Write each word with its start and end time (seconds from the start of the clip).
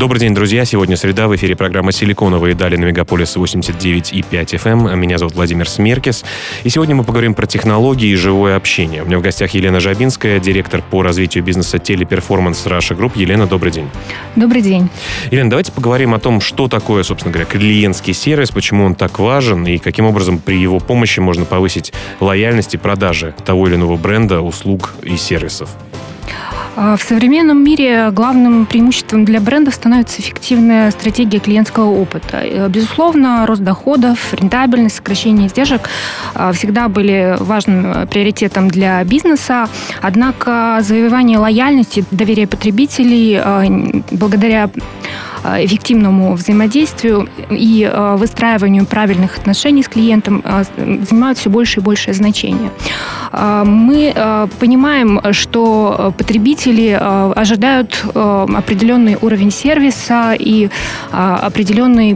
Добрый 0.00 0.18
день, 0.18 0.34
друзья. 0.34 0.64
Сегодня 0.64 0.96
среда. 0.96 1.28
В 1.28 1.36
эфире 1.36 1.54
программа 1.54 1.92
«Силиконовые 1.92 2.54
дали» 2.54 2.76
на 2.76 2.86
Мегаполис 2.86 3.36
89,5 3.36 4.22
FM. 4.30 4.90
Эм. 4.90 4.98
Меня 4.98 5.18
зовут 5.18 5.34
Владимир 5.34 5.68
Смеркис. 5.68 6.24
И 6.64 6.70
сегодня 6.70 6.94
мы 6.94 7.04
поговорим 7.04 7.34
про 7.34 7.44
технологии 7.44 8.08
и 8.08 8.14
живое 8.14 8.56
общение. 8.56 9.02
У 9.02 9.04
меня 9.06 9.18
в 9.18 9.20
гостях 9.20 9.50
Елена 9.50 9.78
Жабинская, 9.78 10.38
директор 10.38 10.80
по 10.80 11.02
развитию 11.02 11.44
бизнеса 11.44 11.78
Teleperformance 11.78 12.64
Russia 12.64 12.94
Group. 12.94 13.14
Елена, 13.14 13.46
добрый 13.46 13.72
день. 13.72 13.90
Добрый 14.36 14.62
день. 14.62 14.88
Елена, 15.30 15.50
давайте 15.50 15.70
поговорим 15.70 16.14
о 16.14 16.18
том, 16.18 16.40
что 16.40 16.66
такое, 16.66 17.02
собственно 17.02 17.34
говоря, 17.34 17.44
клиентский 17.44 18.14
сервис, 18.14 18.50
почему 18.52 18.86
он 18.86 18.94
так 18.94 19.18
важен 19.18 19.66
и 19.66 19.76
каким 19.76 20.06
образом 20.06 20.38
при 20.38 20.58
его 20.58 20.78
помощи 20.78 21.20
можно 21.20 21.44
повысить 21.44 21.92
лояльность 22.20 22.72
и 22.72 22.78
продажи 22.78 23.34
того 23.44 23.68
или 23.68 23.74
иного 23.74 23.98
бренда, 23.98 24.40
услуг 24.40 24.94
и 25.02 25.18
сервисов. 25.18 25.68
А, 26.76 26.96
в 26.96 27.02
современном 27.02 27.62
мире 27.62 28.10
главным 28.12 28.66
преимуществом 28.66 29.24
для 29.24 29.40
брендов 29.40 29.74
становится 29.74 30.20
эффективная 30.20 30.90
стратегия 30.90 31.38
клиентского 31.38 31.90
опыта. 31.90 32.68
Безусловно, 32.68 33.46
рост 33.46 33.62
доходов, 33.62 34.32
рентабельность, 34.32 34.96
сокращение 34.96 35.48
издержек 35.48 35.88
а, 36.34 36.52
всегда 36.52 36.88
были 36.88 37.36
важным 37.40 38.06
приоритетом 38.08 38.68
для 38.68 39.02
бизнеса. 39.04 39.68
Однако 40.00 40.78
завоевание 40.82 41.38
лояльности, 41.38 42.04
доверия 42.10 42.46
потребителей 42.46 43.40
э, 43.42 44.02
благодаря 44.10 44.70
эффективному 45.44 46.34
взаимодействию 46.34 47.28
и 47.50 47.90
э, 47.90 48.16
выстраиванию 48.16 48.86
правильных 48.86 49.38
отношений 49.38 49.82
с 49.82 49.88
клиентом 49.88 50.42
э, 50.44 50.64
занимают 50.76 51.38
все 51.38 51.50
больше 51.50 51.80
и 51.80 51.82
большее 51.82 52.14
значение. 52.14 52.70
Мы 53.32 54.12
понимаем, 54.58 55.20
что 55.32 56.12
потребители 56.18 56.90
ожидают 57.00 58.04
определенный 58.12 59.16
уровень 59.20 59.52
сервиса 59.52 60.34
и 60.36 60.68
определенный 61.12 62.14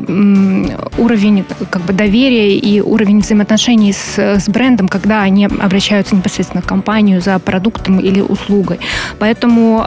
уровень 0.98 1.44
как 1.70 1.82
бы, 1.82 1.92
доверия 1.92 2.56
и 2.56 2.80
уровень 2.80 3.20
взаимоотношений 3.20 3.92
с, 3.92 4.18
с 4.18 4.48
брендом, 4.48 4.88
когда 4.88 5.22
они 5.22 5.46
обращаются 5.46 6.16
непосредственно 6.16 6.62
к 6.62 6.66
компанию 6.66 7.20
за 7.20 7.38
продуктом 7.38 8.00
или 8.00 8.20
услугой. 8.20 8.80
Поэтому 9.20 9.86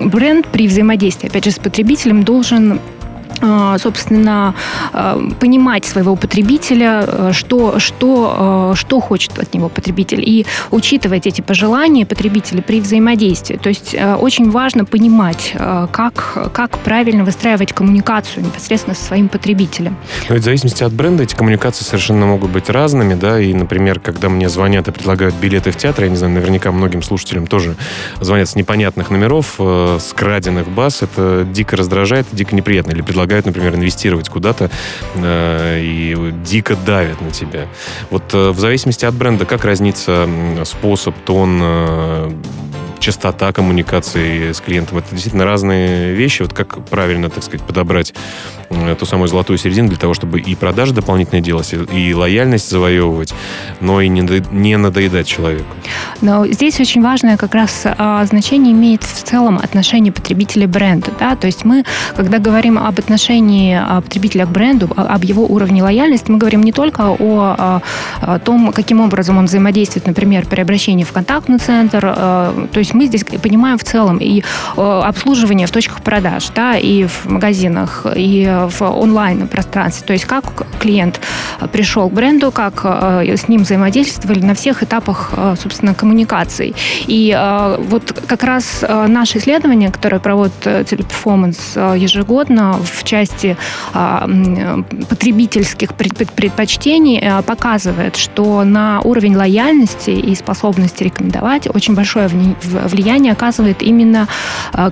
бренд 0.00 0.46
при 0.48 0.66
взаимодействии, 0.66 1.28
опять 1.28 1.44
же, 1.44 1.52
с 1.52 1.58
потребителем 1.58 2.24
должен 2.24 2.65
а, 2.72 2.95
собственно, 3.78 4.54
а, 4.92 5.20
понимать 5.40 5.84
своего 5.84 6.16
потребителя, 6.16 7.04
а, 7.06 7.30
что, 7.32 7.78
что, 7.78 8.74
что 8.76 9.00
хочет 9.00 9.38
от 9.38 9.54
него 9.54 9.68
потребитель, 9.68 10.22
и 10.24 10.46
учитывать 10.70 11.26
эти 11.26 11.40
пожелания 11.40 12.06
потребителя 12.06 12.62
при 12.62 12.80
взаимодействии. 12.80 13.56
То 13.56 13.68
есть 13.68 13.94
очень 13.94 14.50
важно 14.50 14.84
понимать, 14.84 15.54
как, 15.92 16.50
как 16.52 16.78
правильно 16.78 17.24
выстраивать 17.24 17.72
коммуникацию 17.72 18.44
непосредственно 18.44 18.94
со 18.94 19.04
своим 19.04 19.28
потребителем. 19.28 19.96
Но 20.28 20.34
ведь 20.34 20.42
в 20.42 20.44
зависимости 20.44 20.82
от 20.82 20.92
бренда 20.92 21.24
эти 21.24 21.34
коммуникации 21.34 21.84
совершенно 21.84 22.26
могут 22.26 22.50
быть 22.50 22.70
разными, 22.70 23.14
да, 23.14 23.40
и, 23.40 23.52
например, 23.52 24.00
когда 24.00 24.28
мне 24.28 24.48
звонят 24.48 24.88
и 24.88 24.92
предлагают 24.92 25.34
билеты 25.34 25.70
в 25.70 25.76
театр, 25.76 26.04
я 26.04 26.10
не 26.10 26.16
знаю, 26.16 26.34
наверняка 26.34 26.72
многим 26.72 27.02
слушателям 27.02 27.46
тоже 27.46 27.76
звонят 28.20 28.48
с 28.48 28.54
непонятных 28.54 29.10
номеров, 29.10 29.56
э, 29.58 29.98
с 30.00 30.12
краденных 30.12 30.68
баз, 30.68 31.02
это 31.02 31.46
дико 31.50 31.76
раздражает, 31.76 32.26
дико 32.32 32.54
неприятно, 32.54 32.92
или 32.92 33.02
предлагают 33.02 33.25
предлагают, 33.26 33.46
например, 33.46 33.74
инвестировать 33.74 34.28
куда-то 34.28 34.70
э, 35.16 35.80
и 35.82 36.32
дико 36.44 36.76
давят 36.76 37.20
на 37.20 37.30
тебя. 37.32 37.66
Вот 38.10 38.22
э, 38.32 38.50
в 38.50 38.58
зависимости 38.60 39.04
от 39.04 39.14
бренда, 39.14 39.44
как 39.44 39.64
разнится 39.64 40.28
способ, 40.64 41.14
тон, 41.24 41.60
э, 41.60 42.30
частота 43.06 43.52
коммуникации 43.52 44.50
с 44.50 44.60
клиентом. 44.60 44.98
Это 44.98 45.10
действительно 45.12 45.44
разные 45.44 46.12
вещи. 46.12 46.42
Вот 46.42 46.52
как 46.52 46.84
правильно, 46.86 47.30
так 47.30 47.44
сказать, 47.44 47.64
подобрать 47.64 48.12
ту 48.98 49.06
самую 49.06 49.28
золотую 49.28 49.58
середину 49.58 49.88
для 49.88 49.96
того, 49.96 50.12
чтобы 50.12 50.40
и 50.40 50.54
продажи 50.56 50.92
дополнительно 50.92 51.40
делать, 51.40 51.72
и 51.72 52.14
лояльность 52.14 52.68
завоевывать, 52.68 53.32
но 53.80 54.00
и 54.00 54.08
не 54.08 54.76
надоедать 54.76 55.28
человеку. 55.28 55.66
Но 56.20 56.46
здесь 56.46 56.80
очень 56.80 57.02
важное 57.02 57.36
как 57.36 57.54
раз 57.54 57.82
а, 57.84 58.24
значение 58.24 58.72
имеет 58.72 59.04
в 59.04 59.22
целом 59.22 59.58
отношение 59.58 60.12
потребителя 60.12 60.66
бренда. 60.66 61.12
Да? 61.18 61.36
То 61.36 61.46
есть 61.46 61.64
мы, 61.64 61.84
когда 62.16 62.38
говорим 62.38 62.78
об 62.78 62.98
отношении 62.98 63.78
а, 63.80 64.00
потребителя 64.00 64.46
к 64.46 64.50
бренду, 64.50 64.90
а, 64.96 65.14
об 65.14 65.24
его 65.24 65.46
уровне 65.46 65.82
лояльности, 65.82 66.30
мы 66.30 66.38
говорим 66.38 66.62
не 66.62 66.72
только 66.72 67.02
о 67.06 67.80
том, 68.44 68.72
каким 68.72 69.00
образом 69.00 69.38
он 69.38 69.46
взаимодействует, 69.46 70.06
например, 70.06 70.46
при 70.46 70.60
обращении 70.60 71.04
в 71.04 71.12
контактный 71.12 71.58
центр. 71.58 72.00
То 72.00 72.66
есть 72.74 72.94
мы 72.96 73.06
здесь 73.06 73.24
понимаем 73.24 73.78
в 73.78 73.84
целом 73.84 74.18
и 74.18 74.42
обслуживание 74.76 75.66
в 75.66 75.70
точках 75.70 76.02
продаж, 76.02 76.48
да, 76.54 76.76
и 76.76 77.06
в 77.06 77.26
магазинах, 77.26 78.06
и 78.14 78.46
в 78.68 78.82
онлайн-пространстве. 78.82 80.06
То 80.06 80.12
есть 80.12 80.24
как 80.24 80.44
клиент 80.78 81.20
пришел 81.72 82.08
к 82.08 82.12
бренду, 82.12 82.50
как 82.50 82.80
э, 82.84 83.36
с 83.36 83.48
ним 83.48 83.62
взаимодействовали 83.62 84.40
на 84.40 84.54
всех 84.54 84.82
этапах, 84.82 85.30
э, 85.36 85.54
собственно, 85.60 85.94
коммуникаций. 85.94 86.74
И 87.06 87.34
э, 87.36 87.76
вот 87.78 88.20
как 88.26 88.42
раз 88.42 88.84
наше 89.08 89.38
исследование, 89.38 89.90
которое 89.90 90.20
проводит 90.20 90.54
Teleperformance 90.60 91.76
ежегодно 91.76 92.74
в 92.74 93.04
части 93.04 93.56
потребительских 93.92 95.94
предпочтений, 95.94 97.42
показывает, 97.42 98.16
что 98.16 98.64
на 98.64 99.00
уровень 99.02 99.36
лояльности 99.36 100.10
и 100.10 100.34
способности 100.34 101.04
рекомендовать 101.04 101.68
очень 101.74 101.94
большое 101.94 102.28
влияние 102.84 103.32
оказывает 103.32 103.82
именно 103.82 104.28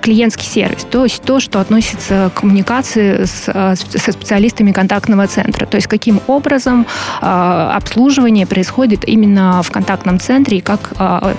клиентский 0.03 0.47
сервис. 0.47 0.87
То 0.91 1.05
есть 1.05 1.23
то, 1.23 1.41
что 1.41 1.61
относится 1.61 2.31
к 2.35 2.41
коммуникации 2.41 3.25
с 3.25 3.45
со 3.75 4.13
специалистами 4.13 4.73
контактного 4.73 5.27
центра. 5.27 5.67
То 5.67 5.77
есть 5.77 5.87
каким 5.87 6.21
образом 6.27 6.87
а, 7.21 7.75
обслуживание 7.77 8.47
происходит 8.47 9.07
именно 9.07 9.63
в 9.63 9.71
контактном 9.71 10.21
центре 10.21 10.59
и 10.59 10.61
как 10.61 10.93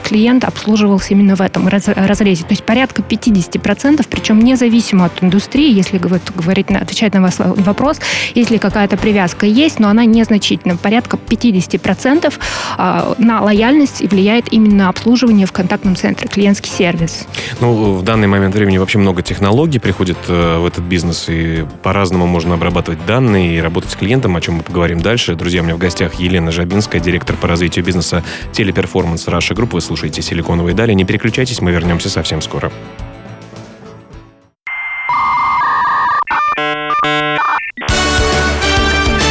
клиент 0.03 0.43
обслуживался 0.43 1.13
именно 1.13 1.35
в 1.35 1.41
этом 1.41 1.67
разрезе. 1.67 2.43
То 2.43 2.51
есть 2.51 2.63
порядка 2.63 3.01
50%, 3.01 4.05
причем 4.09 4.39
независимо 4.39 5.05
от 5.05 5.23
индустрии, 5.23 5.71
если 5.71 5.97
говорить, 5.97 6.71
отвечать 6.71 7.13
на 7.13 7.21
ваш 7.21 7.35
вопрос, 7.37 7.99
если 8.33 8.57
какая-то 8.57 8.97
привязка 8.97 9.45
есть, 9.45 9.79
но 9.79 9.89
она 9.89 10.05
незначительна. 10.05 10.77
Порядка 10.77 11.17
50% 11.17 12.33
а, 12.77 13.15
на 13.17 13.41
лояльность 13.41 14.01
влияет 14.01 14.51
именно 14.51 14.89
обслуживание 14.89 15.45
в 15.45 15.51
контактном 15.51 15.95
центре, 15.95 16.27
клиентский 16.35 16.71
сервис. 16.71 17.27
Ну, 17.59 17.95
в 17.95 18.03
данный 18.03 18.27
момент 18.27 18.55
времени 18.55 18.77
вообще 18.77 18.99
много 18.99 19.21
технологий 19.21 19.79
приходит 19.79 20.17
э, 20.27 20.57
в 20.59 20.65
этот 20.65 20.83
бизнес, 20.83 21.25
и 21.29 21.65
по-разному 21.81 22.05
по-разному 22.05 22.27
можно 22.27 22.53
обрабатывать 22.53 23.05
данные 23.05 23.57
и 23.57 23.61
работать 23.61 23.89
с 23.89 23.95
клиентом, 23.95 24.35
о 24.35 24.41
чем 24.41 24.55
мы 24.55 24.63
поговорим 24.63 25.01
дальше. 25.01 25.35
Друзья, 25.35 25.61
у 25.61 25.63
меня 25.63 25.75
в 25.75 25.79
гостях 25.79 26.15
Елена 26.15 26.51
Жабинская, 26.51 27.01
директор 27.01 27.35
по 27.35 27.47
развитию 27.47 27.83
бизнеса 27.83 28.23
Teleperformance 28.51 29.27
Russia 29.27 29.55
Group. 29.55 29.73
Вы 29.73 29.81
слушаете 29.81 30.21
«Силиконовые 30.21 30.75
дали». 30.75 30.93
Не 30.93 31.03
переключайтесь, 31.03 31.61
мы 31.61 31.71
вернемся 31.71 32.09
совсем 32.09 32.41
скоро. 32.41 32.71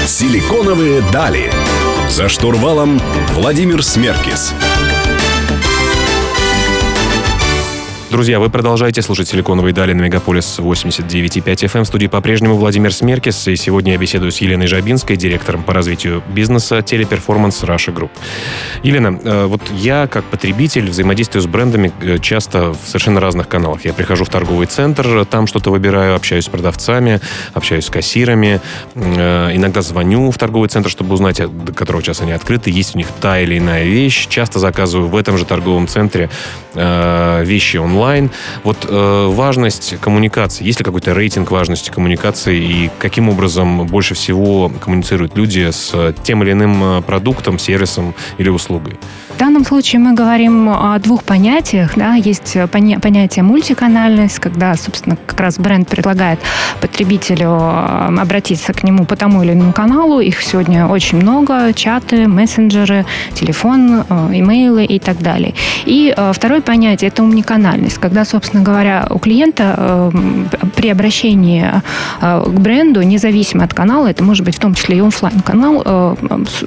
«Силиконовые 0.07 1.03
дали». 1.13 1.51
За 2.09 2.29
штурвалом 2.29 3.01
Владимир 3.35 3.83
Смеркис. 3.83 4.55
Друзья, 8.15 8.39
вы 8.39 8.49
продолжаете 8.49 9.03
слушать 9.03 9.27
«Силиконовые 9.27 9.75
дали» 9.75 9.93
на 9.93 10.03
Мегаполис 10.03 10.61
89,5 10.61 11.43
FM. 11.45 11.83
В 11.83 11.87
студии 11.89 12.07
по-прежнему 12.07 12.55
Владимир 12.55 12.95
Смеркис. 12.95 13.49
И 13.49 13.57
сегодня 13.57 13.95
я 13.95 13.99
беседую 13.99 14.31
с 14.31 14.39
Еленой 14.39 14.69
Жабинской, 14.69 15.17
директором 15.17 15.65
по 15.65 15.73
развитию 15.73 16.23
бизнеса 16.29 16.81
Teleperformance 16.81 17.65
Russia 17.65 17.91
Group. 17.91 18.13
Елена, 18.85 19.19
э, 19.21 19.47
вот 19.47 19.63
я 19.73 20.07
как 20.07 20.23
потребитель 20.27 20.91
взаимодействую 20.91 21.43
с 21.43 21.47
брендами 21.47 21.91
э, 22.03 22.19
часто 22.21 22.75
в 22.75 22.87
совершенно 22.87 23.19
разных 23.19 23.49
каналах. 23.49 23.85
Я 23.85 23.93
прихожу 23.93 24.25
в 24.25 24.29
торговый 24.29 24.69
центр, 24.69 25.25
там 25.25 25.49
что-то 25.49 25.73
выбираю, 25.73 26.15
общаюсь 26.15 26.45
с 26.45 26.49
продавцами, 26.49 27.21
общаюсь 27.53 27.87
с 27.87 27.91
кассирами. 27.91 28.61
Э, 28.95 29.51
иногда 29.53 29.83
звоню 29.83 30.31
в 30.31 30.39
торговый 30.39 30.69
центр, 30.69 30.89
чтобы 30.89 31.15
узнать, 31.15 31.39
до 31.39 31.73
которого 31.73 32.01
часа 32.01 32.23
они 32.23 32.31
открыты, 32.31 32.71
есть 32.71 32.95
у 32.95 32.99
них 32.99 33.09
та 33.21 33.41
или 33.41 33.59
иная 33.59 33.83
вещь. 33.87 34.29
Часто 34.29 34.61
заказываю 34.61 35.09
в 35.09 35.17
этом 35.17 35.37
же 35.37 35.45
торговом 35.45 35.89
центре 35.89 36.31
вещи 36.75 37.77
онлайн 37.77 38.04
онлайн. 38.05 38.31
Вот 38.65 38.87
э, 38.89 39.27
важность 39.29 39.97
коммуникации. 40.01 40.65
Есть 40.65 40.79
ли 40.81 40.85
какой-то 40.85 41.15
рейтинг 41.15 41.51
важности 41.51 41.91
коммуникации 41.91 42.59
и 42.59 42.91
каким 42.99 43.29
образом 43.29 43.87
больше 43.87 44.15
всего 44.15 44.69
коммуницируют 44.69 45.37
люди 45.37 45.71
с 45.71 46.15
тем 46.23 46.43
или 46.43 46.53
иным 46.53 46.99
э, 46.99 47.03
продуктом, 47.03 47.59
сервисом 47.59 48.15
или 48.39 48.51
услугой? 48.51 48.99
В 49.35 49.37
данном 49.37 49.65
случае 49.65 49.99
мы 49.99 50.15
говорим 50.15 50.69
о 50.69 50.97
двух 51.01 51.25
понятиях. 51.25 51.95
Да? 51.97 52.15
Есть 52.15 52.57
понятие 52.71 53.43
мультиканальность, 53.43 54.39
когда, 54.39 54.77
собственно, 54.77 55.17
как 55.27 55.41
раз 55.41 55.59
бренд 55.59 55.89
предлагает 55.89 56.39
потребителю 56.81 57.49
э, 57.51 58.17
обратиться 58.21 58.73
к 58.73 58.85
нему 58.85 59.05
по 59.05 59.17
тому 59.17 59.43
или 59.43 59.53
иному 59.53 59.73
каналу. 59.73 60.21
Их 60.21 60.41
сегодня 60.41 60.87
очень 60.87 61.19
много. 61.19 61.73
Чаты, 61.73 62.29
мессенджеры, 62.29 63.07
телефон, 63.35 64.05
э, 64.09 64.15
имейлы 64.35 64.85
и 64.85 65.01
так 65.01 65.19
далее. 65.19 65.55
И 65.85 66.15
э, 66.17 66.33
второе 66.33 66.61
понятие– 66.61 67.09
это 67.11 67.25
умниканальность, 67.25 67.99
когда, 67.99 68.25
собственно 68.25 68.63
говоря, 68.63 69.05
у 69.11 69.19
клиента 69.19 70.13
при 70.77 70.91
обращении 70.91 71.67
к 72.21 72.61
бренду, 72.61 73.03
независимо 73.03 73.65
от 73.65 73.75
канала, 73.75 74.07
это 74.07 74.23
может 74.23 74.45
быть 74.45 74.57
в 74.57 74.61
том 74.61 74.75
числе 74.75 74.99
и 74.99 75.01
офлайн-канал, 75.01 76.17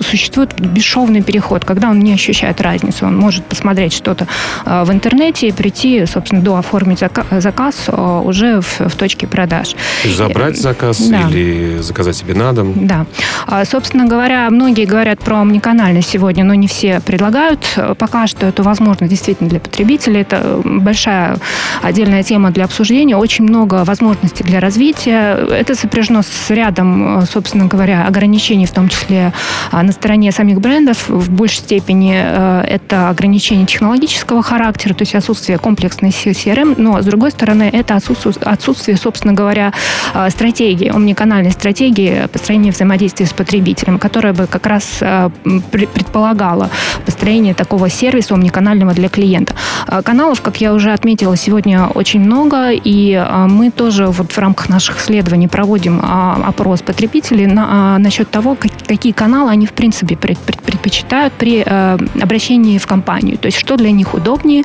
существует 0.01 0.59
бесшовный 0.59 1.21
переход, 1.21 1.63
когда 1.63 1.89
он 1.89 1.99
не 1.99 2.13
ощущает 2.13 2.56
разницу. 2.61 3.05
Он 3.05 3.17
может 3.17 3.45
посмотреть 3.45 3.93
что-то 3.93 4.27
в 4.65 4.91
интернете 4.91 5.47
и 5.47 5.51
прийти, 5.51 6.05
собственно, 6.05 6.41
до 6.41 6.57
оформить 6.57 7.03
заказ 7.31 7.89
уже 8.23 8.61
в, 8.61 8.79
в 8.89 8.95
точке 8.95 9.27
продаж. 9.27 9.75
Забрать 10.05 10.57
заказ 10.57 10.99
да. 10.99 11.29
или 11.29 11.79
заказать 11.79 12.15
себе 12.15 12.33
на 12.33 12.53
дом? 12.53 12.73
Да. 12.87 13.05
А, 13.45 13.65
собственно 13.65 14.05
говоря, 14.05 14.49
многие 14.49 14.85
говорят 14.85 15.19
про 15.19 15.41
омниканальность 15.41 16.09
сегодня, 16.09 16.43
но 16.43 16.53
не 16.53 16.67
все 16.67 17.01
предлагают 17.01 17.77
пока 17.97 18.27
что 18.27 18.45
эту 18.47 18.63
возможность 18.63 19.09
действительно 19.09 19.49
для 19.49 19.59
потребителей. 19.59 20.21
Это 20.21 20.61
большая 20.63 21.37
отдельная 21.81 22.23
тема 22.23 22.51
для 22.51 22.65
обсуждения. 22.65 23.15
Очень 23.15 23.45
много 23.45 23.83
возможностей 23.83 24.43
для 24.43 24.59
развития. 24.59 25.37
Это 25.49 25.75
сопряжено 25.75 26.21
с 26.21 26.49
рядом, 26.49 27.23
собственно 27.31 27.65
говоря, 27.65 28.05
ограничений, 28.05 28.65
в 28.65 28.71
том 28.71 28.89
числе 28.89 29.33
а, 29.71 29.83
на 29.83 29.91
стороне 29.91 30.31
самих 30.31 30.59
брендов. 30.59 31.09
В 31.09 31.29
большей 31.29 31.59
степени 31.59 32.15
э, 32.15 32.46
это 32.67 33.09
ограничения 33.09 33.65
технологического 33.65 34.41
характера, 34.41 34.93
то 34.93 35.03
есть 35.03 35.15
отсутствие 35.15 35.57
комплексной 35.57 36.09
CRM, 36.09 36.75
но, 36.77 37.01
с 37.01 37.05
другой 37.05 37.31
стороны, 37.31 37.69
это 37.71 37.95
отсутствие, 37.95 38.35
отсутствие 38.45 38.97
собственно 38.97 39.33
говоря, 39.33 39.73
а, 40.13 40.29
стратегии, 40.29 40.89
омниканальной 40.89 41.51
стратегии 41.51 42.27
построения 42.31 42.71
взаимодействия 42.71 43.25
с 43.25 43.33
потребителем, 43.33 43.99
которая 43.99 44.33
бы 44.33 44.47
как 44.47 44.65
раз 44.65 44.99
а, 45.01 45.31
предполагала 45.71 46.69
построение 47.05 47.53
такого 47.53 47.89
сервиса 47.89 48.33
омниканального 48.33 48.93
для 48.93 49.09
клиента. 49.09 49.55
А, 49.87 50.01
каналов, 50.01 50.41
как 50.41 50.61
я 50.61 50.73
уже 50.73 50.91
отметила, 50.91 51.35
сегодня 51.37 51.87
очень 51.87 52.19
много, 52.19 52.71
и 52.71 53.25
мы 53.47 53.71
тоже 53.71 54.07
вот 54.07 54.31
в 54.31 54.37
рамках 54.37 54.69
наших 54.69 54.99
исследований 54.99 55.47
проводим 55.47 56.01
опрос 56.03 56.81
потребителей 56.81 57.47
на, 57.47 57.97
насчет 57.97 58.29
того, 58.29 58.57
какие 58.87 59.13
каналы 59.13 59.51
они 59.51 59.65
в 59.65 59.73
принципе 59.73 60.15
предпочитают 60.15 61.33
при 61.33 61.61
обращении 61.61 62.36
в 62.37 62.87
компанию. 62.87 63.37
То 63.37 63.47
есть 63.47 63.57
что 63.57 63.77
для 63.77 63.91
них 63.91 64.13
удобнее 64.13 64.63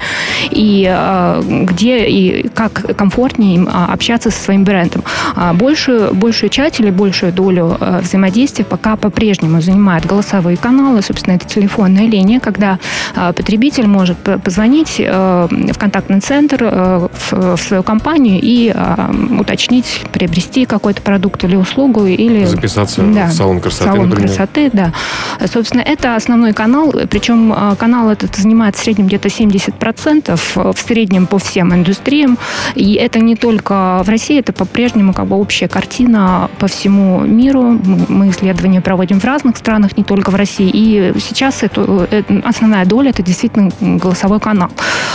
и 0.50 0.82
где 1.42 2.06
и 2.06 2.48
как 2.48 2.96
комфортнее 2.96 3.56
им 3.56 3.68
общаться 3.72 4.30
со 4.30 4.40
своим 4.40 4.64
брендом. 4.64 5.02
А 5.34 5.52
большую, 5.52 6.14
большую 6.14 6.50
часть 6.50 6.80
или 6.80 6.90
большую 6.90 7.32
долю 7.32 7.76
э, 7.80 8.00
взаимодействия 8.02 8.64
пока 8.64 8.96
по-прежнему 8.96 9.60
занимают 9.60 10.06
голосовые 10.06 10.56
каналы, 10.56 11.02
собственно, 11.02 11.34
это 11.34 11.46
телефонная 11.46 12.06
линия, 12.06 12.40
когда 12.40 12.78
э, 13.14 13.32
потребитель 13.32 13.86
может 13.86 14.18
позвонить 14.44 14.96
э, 14.98 15.48
в 15.50 15.78
контактный 15.78 16.20
центр 16.20 16.62
в 16.62 17.56
свою 17.56 17.82
компанию 17.82 18.38
и 18.42 18.74
уточнить, 19.38 20.02
приобрести 20.12 20.64
какой-то 20.64 21.02
продукт 21.02 21.44
или 21.44 21.56
услугу, 21.56 22.06
или... 22.06 22.44
Записаться 22.44 23.02
да, 23.02 23.26
в 23.26 23.32
салон 23.32 23.60
красоты, 23.60 23.90
салон 23.90 24.08
например. 24.08 24.28
красоты, 24.28 24.70
да. 24.72 24.92
Собственно, 25.52 25.80
это 25.80 26.16
основной 26.16 26.52
канал, 26.52 26.92
причем 27.08 27.52
канал 27.78 28.10
этот 28.10 28.36
занимает 28.36 28.76
в 28.76 28.78
среднем 28.78 29.06
где-то 29.06 29.28
70% 29.28 30.40
в 30.54 30.78
среднем 30.78 31.26
по 31.26 31.38
всем 31.38 31.72
индустриям, 31.74 32.38
и 32.74 32.94
это 32.94 33.18
не 33.18 33.36
только 33.36 34.02
в 34.04 34.08
России, 34.08 34.38
это 34.38 34.52
по-прежнему 34.52 35.12
как 35.12 35.26
бы 35.26 35.36
общая 35.36 35.68
картина 35.68 36.50
по 36.58 36.66
всему 36.66 37.20
миру. 37.20 37.78
Мы 38.08 38.30
исследования 38.30 38.80
проводим 38.80 39.20
в 39.20 39.24
разных 39.24 39.56
странах, 39.56 39.96
не 39.96 40.04
только 40.04 40.30
в 40.30 40.34
России. 40.34 40.70
И 40.72 41.12
сейчас 41.20 41.62
это, 41.62 42.06
это 42.10 42.42
основная 42.44 42.84
доля 42.84 43.10
это 43.10 43.22
действительно 43.22 43.70
голосовой 43.80 44.40
канал. 44.40 44.70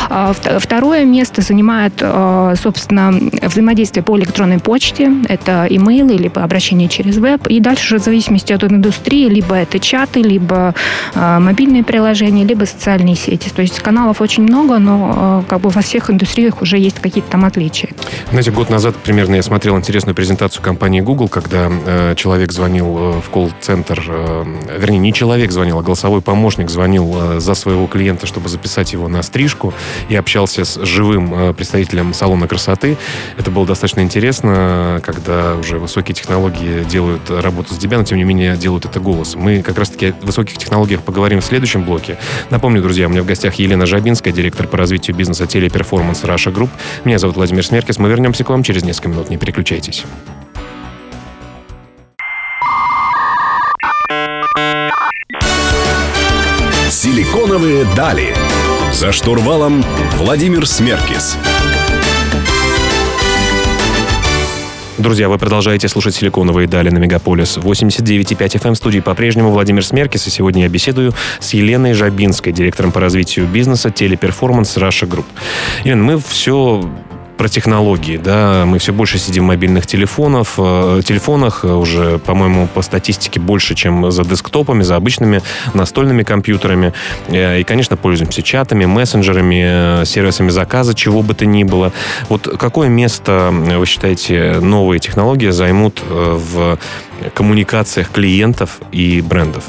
А 0.09 0.33
второе 0.59 1.05
место 1.05 1.41
занимает, 1.41 1.93
а, 2.01 2.53
собственно, 2.55 3.13
взаимодействие 3.41 4.03
по 4.03 4.17
электронной 4.17 4.59
почте. 4.59 5.11
Это 5.27 5.67
имейлы, 5.69 6.13
либо 6.13 6.43
обращение 6.43 6.87
через 6.87 7.17
веб. 7.17 7.47
И 7.47 7.59
дальше 7.59 7.95
уже 7.95 7.99
в 7.99 8.05
зависимости 8.05 8.53
от 8.53 8.63
индустрии, 8.63 9.27
либо 9.29 9.55
это 9.55 9.79
чаты, 9.79 10.21
либо 10.21 10.73
а, 11.15 11.39
мобильные 11.39 11.83
приложения, 11.83 12.36
либо 12.43 12.65
социальные 12.65 13.15
сети. 13.15 13.49
То 13.49 13.61
есть 13.61 13.79
каналов 13.79 14.21
очень 14.21 14.43
много, 14.43 14.79
но 14.79 15.43
как 15.47 15.61
бы 15.61 15.69
во 15.69 15.81
всех 15.81 16.09
индустриях 16.09 16.61
уже 16.61 16.77
есть 16.77 16.99
какие-то 16.99 17.29
там 17.31 17.45
отличия. 17.45 17.89
Знаете, 18.29 18.51
год 18.51 18.69
назад 18.69 18.95
примерно 18.95 19.35
я 19.35 19.43
смотрел 19.43 19.77
интересную 19.77 20.15
презентацию 20.15 20.61
компании 20.63 21.01
Google, 21.01 21.27
когда 21.27 21.69
э, 21.69 22.15
человек 22.15 22.51
звонил 22.51 22.97
э, 22.97 23.21
в 23.21 23.29
колл-центр, 23.29 24.03
э, 24.07 24.45
вернее, 24.79 24.99
не 24.99 25.13
человек 25.13 25.51
звонил, 25.51 25.79
а 25.79 25.81
голосовой 25.81 26.21
помощник 26.21 26.69
звонил 26.69 27.15
э, 27.15 27.39
за 27.39 27.53
своего 27.55 27.87
клиента, 27.87 28.27
чтобы 28.27 28.49
записать 28.49 28.93
его 28.93 29.07
на 29.07 29.21
стрижку, 29.21 29.73
и 30.09 30.15
общался 30.15 30.65
с 30.65 30.83
живым 30.83 31.33
э, 31.33 31.53
представителем 31.53 32.13
салона 32.13 32.47
красоты. 32.47 32.97
Это 33.37 33.51
было 33.51 33.65
достаточно 33.65 34.01
интересно, 34.01 35.01
когда 35.03 35.55
уже 35.55 35.79
высокие 35.79 36.15
технологии 36.15 36.83
делают 36.83 37.29
работу 37.29 37.73
с 37.73 37.77
тебя, 37.77 37.97
но 37.97 38.03
тем 38.03 38.17
не 38.17 38.23
менее 38.23 38.57
делают 38.57 38.85
это 38.85 38.99
голос. 38.99 39.35
Мы 39.35 39.61
как 39.61 39.77
раз-таки 39.77 40.07
о 40.07 40.25
высоких 40.25 40.57
технологиях 40.57 41.03
поговорим 41.03 41.41
в 41.41 41.45
следующем 41.45 41.83
блоке. 41.83 42.16
Напомню, 42.49 42.81
друзья, 42.81 43.07
у 43.07 43.09
меня 43.09 43.23
в 43.23 43.25
гостях 43.25 43.55
Елена 43.55 43.85
Жабинская, 43.85 44.33
директор 44.33 44.67
по 44.67 44.77
развитию 44.77 45.15
бизнеса 45.15 45.47
Teleperformance 45.47 46.23
Russia 46.23 46.51
Group. 46.51 46.69
Меня 47.03 47.19
зовут 47.19 47.35
Владимир 47.35 47.65
Смеркис. 47.65 47.97
Мы 47.99 48.09
вернемся 48.09 48.43
к 48.43 48.49
вам 48.49 48.63
через 48.63 48.83
несколько 48.83 49.09
минут. 49.09 49.29
Не 49.29 49.37
переключайтесь. 49.37 50.03
Силиконовые 56.89 57.85
дали. 57.95 58.33
За 58.91 59.11
штурвалом 59.11 59.83
Владимир 60.17 60.65
Смеркис. 60.65 61.37
Друзья, 64.97 65.29
вы 65.29 65.37
продолжаете 65.37 65.87
слушать 65.89 66.15
«Силиконовые 66.15 66.67
дали» 66.67 66.89
на 66.89 66.97
Мегаполис 66.97 67.57
89,5 67.57 68.59
FM. 68.59 68.73
В 68.73 68.77
студии 68.77 68.99
по-прежнему 68.99 69.51
Владимир 69.51 69.85
Смеркис. 69.85 70.25
И 70.25 70.31
сегодня 70.31 70.63
я 70.63 70.69
беседую 70.69 71.13
с 71.39 71.53
Еленой 71.53 71.93
Жабинской, 71.93 72.51
директором 72.51 72.91
по 72.91 72.99
развитию 72.99 73.45
бизнеса 73.45 73.91
Teleperformance 73.91 74.75
Russia 74.75 75.05
Group. 75.05 75.27
Елена, 75.83 76.03
мы 76.03 76.17
все 76.19 76.89
про 77.37 77.47
технологии, 77.47 78.17
да, 78.17 78.65
мы 78.65 78.79
все 78.79 78.91
больше 78.91 79.17
сидим 79.19 79.43
в 79.43 79.47
мобильных 79.47 79.85
телефонов, 79.85 80.55
э, 80.57 81.01
телефонах, 81.05 81.63
э, 81.63 81.71
уже, 81.71 82.17
по-моему, 82.17 82.67
по 82.67 82.81
статистике 82.81 83.39
больше, 83.39 83.75
чем 83.75 84.11
за 84.11 84.23
десктопами, 84.23 84.83
за 84.83 84.95
обычными 84.95 85.41
настольными 85.73 86.23
компьютерами. 86.23 86.93
Э, 87.27 87.59
и, 87.59 87.63
конечно, 87.63 87.95
пользуемся 87.95 88.41
чатами, 88.41 88.85
мессенджерами, 88.85 90.03
сервисами 90.05 90.49
заказа, 90.49 90.93
чего 90.93 91.21
бы 91.21 91.33
то 91.33 91.45
ни 91.45 91.63
было. 91.63 91.93
Вот 92.29 92.47
какое 92.57 92.89
место, 92.89 93.51
вы 93.51 93.85
считаете, 93.85 94.59
новые 94.59 94.99
технологии 94.99 95.49
займут 95.49 96.01
в 96.09 96.79
коммуникациях 97.33 98.09
клиентов 98.09 98.79
и 98.91 99.21
брендов? 99.21 99.65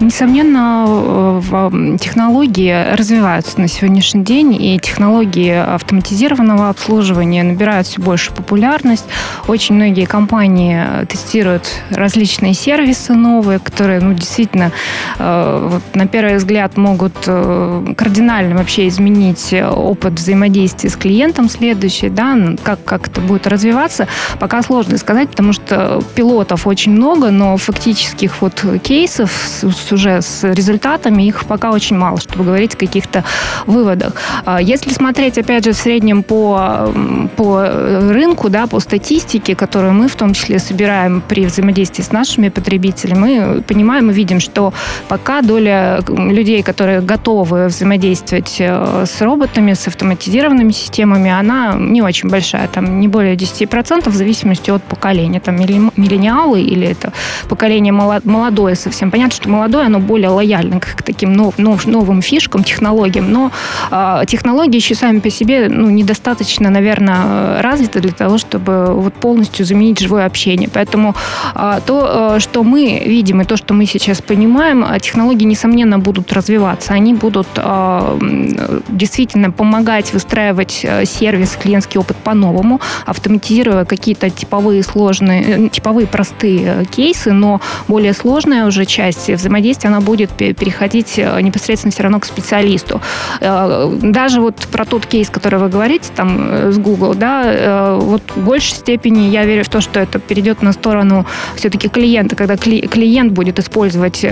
Несомненно, 0.00 0.86
э, 0.88 1.96
технологии 2.00 2.94
развиваются 2.94 3.60
на 3.60 3.68
сегодняшний 3.68 4.24
день, 4.24 4.54
и 4.60 4.78
технологии 4.80 5.54
автоматизированного 5.54 6.68
обслуживания 6.68 7.44
набирают 7.44 7.86
все 7.86 8.00
больше 8.00 8.32
популярность. 8.32 9.04
Очень 9.46 9.76
многие 9.76 10.06
компании 10.06 11.06
тестируют 11.06 11.68
различные 11.90 12.54
сервисы 12.54 13.14
новые, 13.14 13.60
которые 13.60 14.00
ну, 14.00 14.14
действительно 14.14 14.72
э, 15.18 15.68
вот, 15.70 15.94
на 15.94 16.08
первый 16.08 16.36
взгляд 16.36 16.76
могут 16.76 17.14
э, 17.26 17.94
кардинально 17.96 18.56
вообще 18.56 18.88
изменить 18.88 19.54
опыт 19.54 20.14
взаимодействия 20.14 20.90
с 20.90 20.96
клиентом 20.96 21.48
следующий, 21.48 22.08
да, 22.08 22.36
как, 22.64 22.82
как 22.84 23.06
это 23.08 23.20
будет 23.20 23.46
развиваться, 23.46 24.08
пока 24.40 24.62
сложно 24.62 24.98
сказать, 24.98 25.30
потому 25.30 25.52
что 25.52 26.02
пилотов 26.16 26.66
очень 26.66 26.92
много, 26.92 27.30
но 27.30 27.56
фактических 27.56 28.42
вот 28.42 28.64
кейсов 28.82 29.30
с 29.46 29.62
уже 29.92 30.22
с 30.22 30.44
результатами, 30.44 31.22
их 31.22 31.44
пока 31.44 31.70
очень 31.70 31.96
мало, 31.96 32.20
чтобы 32.20 32.44
говорить 32.44 32.74
о 32.74 32.78
каких-то 32.78 33.24
выводах. 33.66 34.14
А 34.44 34.60
если 34.60 34.90
смотреть, 34.90 35.38
опять 35.38 35.64
же, 35.64 35.72
в 35.72 35.76
среднем 35.76 36.22
по, 36.22 36.92
по 37.36 37.68
рынку, 38.10 38.48
да, 38.48 38.66
по 38.66 38.80
статистике, 38.80 39.54
которую 39.54 39.92
мы 39.94 40.08
в 40.08 40.16
том 40.16 40.34
числе 40.34 40.58
собираем 40.58 41.22
при 41.26 41.46
взаимодействии 41.46 42.02
с 42.02 42.12
нашими 42.12 42.48
потребителями, 42.48 43.14
мы 43.24 43.62
понимаем 43.62 44.10
и 44.10 44.14
видим, 44.14 44.40
что 44.40 44.72
пока 45.08 45.42
доля 45.42 46.00
людей, 46.08 46.62
которые 46.62 47.00
готовы 47.00 47.66
взаимодействовать 47.66 48.56
э, 48.58 49.04
с 49.06 49.20
роботами, 49.20 49.72
с 49.72 49.88
автоматизированными 49.88 50.72
системами, 50.72 51.30
она 51.30 51.74
не 51.78 52.02
очень 52.02 52.28
большая, 52.28 52.68
там 52.68 53.00
не 53.00 53.08
более 53.08 53.34
10% 53.34 54.08
в 54.08 54.14
зависимости 54.14 54.70
от 54.70 54.82
поколения. 54.82 55.40
Там 55.40 55.56
миллениалы 55.56 56.62
или 56.62 56.86
это 56.88 57.12
поколение 57.48 57.92
молодое 57.92 58.74
совсем. 58.74 59.10
Понятно, 59.10 59.34
что 59.34 59.48
молодое 59.48 59.73
молодое, 59.74 59.86
оно 59.86 59.98
более 59.98 60.28
лояльно 60.28 60.80
к 60.80 61.02
таким 61.02 61.32
нов, 61.32 61.58
нов, 61.58 61.86
новым 61.86 62.22
фишкам, 62.22 62.64
технологиям. 62.64 63.30
Но 63.30 63.50
э, 63.90 64.22
технологии 64.26 64.76
еще 64.76 64.94
сами 64.94 65.20
по 65.20 65.30
себе 65.30 65.68
ну, 65.68 65.90
недостаточно, 65.90 66.70
наверное, 66.70 67.62
развиты 67.62 68.00
для 68.00 68.12
того, 68.12 68.38
чтобы 68.38 68.94
вот 68.94 69.14
полностью 69.14 69.66
заменить 69.66 70.00
живое 70.00 70.26
общение. 70.26 70.68
Поэтому 70.72 71.14
э, 71.54 71.80
то, 71.86 72.36
э, 72.36 72.40
что 72.40 72.62
мы 72.62 73.02
видим, 73.06 73.40
и 73.40 73.44
то, 73.44 73.56
что 73.56 73.74
мы 73.74 73.86
сейчас 73.86 74.20
понимаем, 74.20 74.84
технологии, 75.00 75.46
несомненно, 75.46 75.98
будут 75.98 76.32
развиваться. 76.32 76.94
Они 76.94 77.14
будут 77.14 77.48
э, 77.56 78.80
действительно 78.88 79.50
помогать 79.50 80.12
выстраивать 80.12 80.86
сервис, 81.04 81.58
клиентский 81.62 82.00
опыт 82.00 82.16
по-новому, 82.16 82.80
автоматизируя 83.06 83.84
какие-то 83.84 84.30
типовые 84.30 84.82
сложные, 84.82 85.68
типовые 85.68 86.06
простые 86.06 86.84
кейсы, 86.96 87.32
но 87.32 87.60
более 87.88 88.12
сложная 88.12 88.66
уже 88.66 88.84
часть 88.84 89.30
взаимодействия, 89.30 89.63
она 89.84 90.00
будет 90.00 90.30
переходить 90.30 91.16
непосредственно 91.16 91.92
все 91.92 92.02
равно 92.02 92.20
к 92.20 92.24
специалисту. 92.24 93.00
Даже 93.40 94.40
вот 94.40 94.56
про 94.70 94.84
тот 94.84 95.06
кейс, 95.06 95.30
который 95.30 95.58
вы 95.58 95.68
говорите, 95.68 96.10
там, 96.14 96.72
с 96.72 96.78
Google, 96.78 97.14
да, 97.14 97.96
вот 97.98 98.22
в 98.34 98.44
большей 98.44 98.74
степени 98.74 99.28
я 99.28 99.44
верю 99.44 99.64
в 99.64 99.68
то, 99.68 99.80
что 99.80 100.00
это 100.00 100.18
перейдет 100.18 100.62
на 100.62 100.72
сторону 100.72 101.26
все-таки 101.56 101.88
клиента, 101.88 102.36
когда 102.36 102.56
клиент 102.56 103.32
будет 103.32 103.58
использовать 103.58 104.24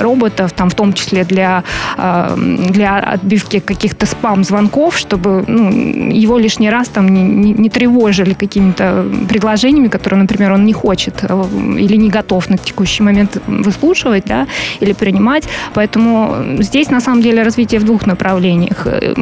роботов, 0.00 0.52
там, 0.52 0.70
в 0.70 0.74
том 0.74 0.92
числе 0.92 1.24
для, 1.24 1.64
для 1.96 2.98
отбивки 2.98 3.60
каких-то 3.60 4.06
спам-звонков, 4.06 4.96
чтобы 4.96 5.44
ну, 5.46 5.70
его 6.10 6.38
лишний 6.38 6.70
раз 6.70 6.88
там 6.88 7.08
не, 7.08 7.22
не, 7.22 7.52
не 7.52 7.68
тревожили 7.70 8.34
какими-то 8.34 9.06
предложениями, 9.28 9.88
которые, 9.88 10.20
например, 10.20 10.52
он 10.52 10.64
не 10.64 10.72
хочет 10.72 11.14
э, 11.22 11.44
или 11.78 11.96
не 11.96 12.08
готов 12.08 12.48
на 12.50 12.58
текущий 12.58 13.02
момент 13.02 13.40
выслушивать, 13.46 14.24
да, 14.26 14.46
или 14.80 14.92
принимать. 14.92 15.44
Поэтому 15.74 16.36
здесь, 16.60 16.90
на 16.90 17.00
самом 17.00 17.22
деле, 17.22 17.42
развитие 17.42 17.80
в 17.80 17.84
двух 17.84 18.06
направлениях. 18.06 18.86
Э, 18.86 19.14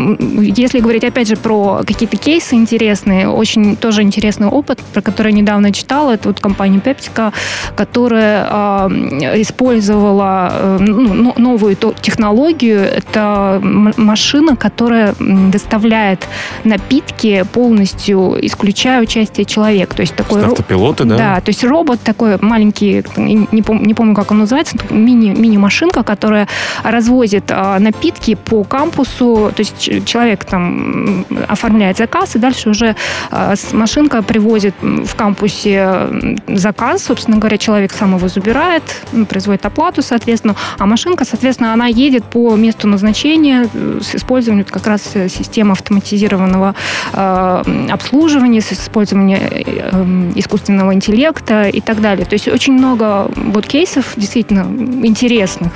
если 0.56 0.80
говорить, 0.80 1.04
опять 1.04 1.28
же, 1.28 1.36
про 1.36 1.82
какие-то 1.86 2.16
кейсы 2.16 2.54
интересные, 2.54 3.28
очень 3.28 3.76
тоже 3.76 4.02
интересный 4.02 4.48
опыт, 4.48 4.80
про 4.92 5.02
который 5.02 5.32
я 5.32 5.38
недавно 5.38 5.72
читала, 5.72 6.12
это 6.12 6.28
вот 6.28 6.40
компания 6.40 6.78
PepsiCo, 6.78 7.32
которая 7.76 8.46
э, 8.88 9.42
использовала 9.42 10.50
э, 10.52 10.78
ну, 10.80 11.34
новую 11.36 11.76
технологию. 12.00 12.80
Это 12.80 13.60
машина, 13.62 14.56
которая 14.56 15.14
доставляет 15.18 16.26
напитки 16.64 17.44
полностью, 17.52 18.36
исключая 18.40 19.02
участие 19.02 19.44
человека. 19.44 19.96
То 19.96 20.02
есть 20.02 20.14
такой... 20.14 20.44
Автопилоты, 20.44 21.04
да? 21.04 21.16
Да, 21.16 21.40
то 21.40 21.50
есть 21.50 21.64
робот 21.64 22.00
такой 22.00 22.38
маленький, 22.40 23.04
не, 23.16 23.62
пом, 23.62 23.84
не 23.84 23.94
помню, 23.94 24.14
как 24.14 24.30
он 24.30 24.38
называется, 24.38 24.76
мини, 24.90 25.34
мини-машинка, 25.36 26.02
которая 26.02 26.48
развозит 26.82 27.44
а, 27.50 27.78
напитки 27.78 28.34
по 28.34 28.64
кампусу. 28.64 29.52
То 29.54 29.60
есть 29.60 30.06
человек 30.06 30.44
там 30.44 31.24
оформляет 31.48 31.96
заказ, 31.96 32.36
и 32.36 32.38
дальше 32.38 32.70
уже 32.70 32.96
а, 33.30 33.54
машинка 33.72 34.22
привозит 34.22 34.74
в 34.80 35.14
кампусе 35.14 36.08
заказ. 36.48 37.04
Собственно 37.04 37.38
говоря, 37.38 37.58
человек 37.58 37.92
сам 37.92 38.16
его 38.16 38.28
забирает, 38.28 38.82
производит 39.28 39.66
оплату, 39.66 40.02
соответственно, 40.02 40.56
а 40.78 40.86
машинка, 40.86 41.24
соответственно, 41.24 41.72
она 41.72 41.86
едет 41.86 42.24
по 42.24 42.56
месту 42.56 42.88
назначения 42.88 43.68
с 44.00 44.14
использованием 44.14 44.66
как 44.70 44.86
раз 44.86 45.02
системы 45.28 45.72
автоматизированного 45.72 46.74
э, 47.12 47.62
обслуживания, 47.90 48.60
с 48.60 48.72
использованием 48.72 49.38
э, 49.40 50.32
искусственного 50.38 50.94
интеллекта 50.94 51.68
и 51.68 51.80
так 51.80 52.00
далее. 52.00 52.24
То 52.26 52.34
есть 52.34 52.48
очень 52.48 52.74
много 52.74 53.28
вот 53.36 53.66
кейсов 53.66 54.12
действительно 54.16 54.66
интересных. 55.04 55.25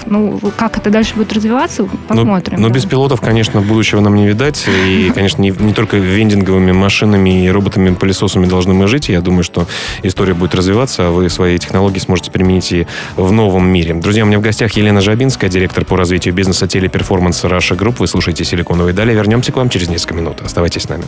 Ну, 0.06 0.40
как 0.56 0.76
это 0.76 0.90
дальше 0.90 1.14
будет 1.14 1.32
развиваться, 1.32 1.88
посмотрим. 2.08 2.56
Но, 2.56 2.62
но 2.62 2.68
да. 2.68 2.74
без 2.74 2.84
пилотов, 2.84 3.20
конечно, 3.20 3.60
будущего 3.60 4.00
нам 4.00 4.14
не 4.14 4.26
видать. 4.26 4.66
И, 4.86 5.10
конечно, 5.14 5.42
не, 5.42 5.50
не 5.50 5.72
только 5.72 5.96
вендинговыми 5.96 6.72
машинами 6.72 7.44
и 7.44 7.48
роботами-пылесосами 7.48 8.46
должны 8.46 8.74
мы 8.74 8.86
жить. 8.88 9.08
Я 9.08 9.20
думаю, 9.20 9.44
что 9.44 9.66
история 10.02 10.34
будет 10.34 10.54
развиваться, 10.54 11.08
а 11.08 11.10
вы 11.10 11.28
свои 11.28 11.58
технологии 11.58 11.98
сможете 11.98 12.30
применить 12.30 12.72
и 12.72 12.86
в 13.16 13.32
новом 13.32 13.66
мире. 13.68 13.94
Друзья, 13.94 14.24
у 14.24 14.26
меня 14.26 14.38
в 14.38 14.42
гостях 14.42 14.72
Елена 14.72 15.00
Жабинская, 15.00 15.50
директор 15.50 15.84
по 15.84 15.96
развитию 15.96 16.34
бизнеса 16.34 16.66
Teleperformance 16.66 17.48
Russia 17.48 17.74
Group. 17.74 18.00
Вы 18.00 18.06
слушаете 18.06 18.44
«Силиконовые 18.44 18.94
дали». 18.94 19.14
Вернемся 19.14 19.52
к 19.52 19.56
вам 19.56 19.68
через 19.68 19.88
несколько 19.88 20.14
минут. 20.14 20.40
Оставайтесь 20.42 20.82
с 20.82 20.88
нами. 20.88 21.04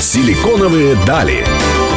«Силиконовые 0.00 0.96
дали». 1.06 1.44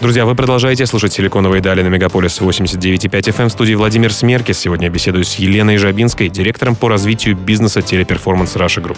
Друзья, 0.00 0.24
вы 0.24 0.34
продолжаете 0.34 0.86
слушать 0.86 1.12
«Силиконовые 1.12 1.60
дали» 1.60 1.82
на 1.82 1.88
Мегаполис 1.88 2.40
89.5 2.40 3.10
FM. 3.10 3.48
В 3.48 3.52
студии 3.52 3.74
Владимир 3.74 4.14
Смеркис. 4.14 4.58
Сегодня 4.58 4.86
я 4.86 4.90
беседую 4.90 5.24
с 5.24 5.34
Еленой 5.34 5.76
Жабинской, 5.76 6.30
директором 6.30 6.74
по 6.74 6.88
развитию 6.88 7.36
бизнеса 7.36 7.82
Teleperformance 7.82 8.56
Russia 8.56 8.80
Group. 8.80 8.96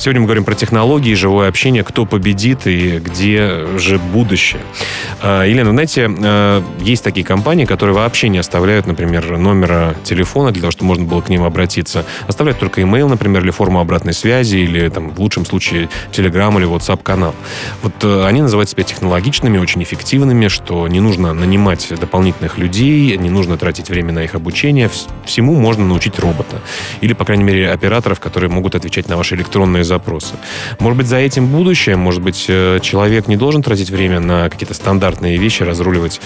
Сегодня 0.00 0.20
мы 0.20 0.26
говорим 0.26 0.42
про 0.42 0.56
технологии, 0.56 1.14
живое 1.14 1.48
общение, 1.48 1.84
кто 1.84 2.06
победит 2.06 2.66
и 2.66 2.98
где 2.98 3.78
же 3.78 4.00
будущее. 4.00 4.60
А, 5.20 5.44
Елена, 5.44 5.70
знаете, 5.70 6.10
а, 6.10 6.64
есть 6.80 7.04
такие 7.04 7.24
компании, 7.24 7.64
которые 7.64 7.94
вообще 7.94 8.28
не 8.28 8.38
оставляют, 8.38 8.88
например, 8.88 9.38
номера 9.38 9.94
телефона 10.02 10.50
для 10.50 10.62
того, 10.62 10.72
чтобы 10.72 10.88
можно 10.88 11.04
было 11.04 11.20
к 11.20 11.28
ним 11.28 11.44
обратиться. 11.44 12.04
Оставляют 12.26 12.58
только 12.58 12.80
email, 12.80 13.06
например, 13.08 13.44
или 13.44 13.52
форму 13.52 13.78
обратной 13.78 14.12
связи, 14.12 14.56
или 14.56 14.88
там, 14.88 15.10
в 15.10 15.20
лучшем 15.20 15.46
случае 15.46 15.88
Telegram 16.10 16.52
или 16.58 16.66
WhatsApp 16.66 17.00
канал. 17.04 17.36
Вот 17.84 17.92
э, 18.02 18.26
они 18.26 18.42
называют 18.42 18.68
себя 18.68 18.82
технологичными, 18.82 19.58
очень 19.58 19.80
эффективными, 19.84 20.31
эффективными, 20.32 20.48
что 20.48 20.88
не 20.88 21.00
нужно 21.00 21.34
нанимать 21.34 21.92
дополнительных 22.00 22.58
людей, 22.58 23.16
не 23.16 23.30
нужно 23.30 23.56
тратить 23.56 23.90
время 23.90 24.12
на 24.12 24.24
их 24.24 24.34
обучение. 24.34 24.90
Всему 25.24 25.54
можно 25.54 25.84
научить 25.84 26.18
робота. 26.18 26.56
Или, 27.02 27.12
по 27.12 27.24
крайней 27.24 27.44
мере, 27.44 27.70
операторов, 27.70 28.20
которые 28.20 28.50
могут 28.50 28.74
отвечать 28.74 29.08
на 29.08 29.16
ваши 29.16 29.34
электронные 29.34 29.84
запросы. 29.84 30.34
Может 30.80 30.98
быть, 30.98 31.06
за 31.06 31.16
этим 31.16 31.46
будущее, 31.46 31.96
может 31.96 32.22
быть, 32.22 32.46
э, 32.48 32.78
человек 32.82 33.28
не 33.28 33.36
должен 33.36 33.62
тратить 33.62 33.90
время 33.90 34.20
на 34.20 34.48
какие-то 34.48 34.74
стандартные 34.74 35.38
вещи, 35.38 35.64
разруливать 35.64 36.20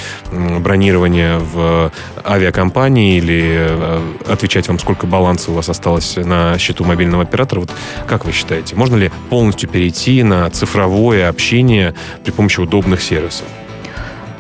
бронирование 0.60 1.38
в 1.38 1.90
авиакомпании 2.24 3.18
или 3.18 3.56
э, 3.58 4.00
отвечать 4.28 4.68
вам, 4.68 4.78
сколько 4.78 5.06
баланса 5.06 5.50
у 5.50 5.54
вас 5.54 5.68
осталось 5.68 6.16
на 6.16 6.58
счету 6.58 6.84
мобильного 6.84 7.22
оператора. 7.22 7.60
Вот 7.60 7.70
как 8.06 8.24
вы 8.24 8.32
считаете, 8.32 8.76
можно 8.76 8.96
ли 8.96 9.10
полностью 9.30 9.68
перейти 9.68 10.22
на 10.22 10.48
цифровое 10.50 11.28
общение 11.28 11.94
при 12.24 12.32
помощи 12.32 12.60
удобных 12.60 13.02
сервисов? 13.02 13.46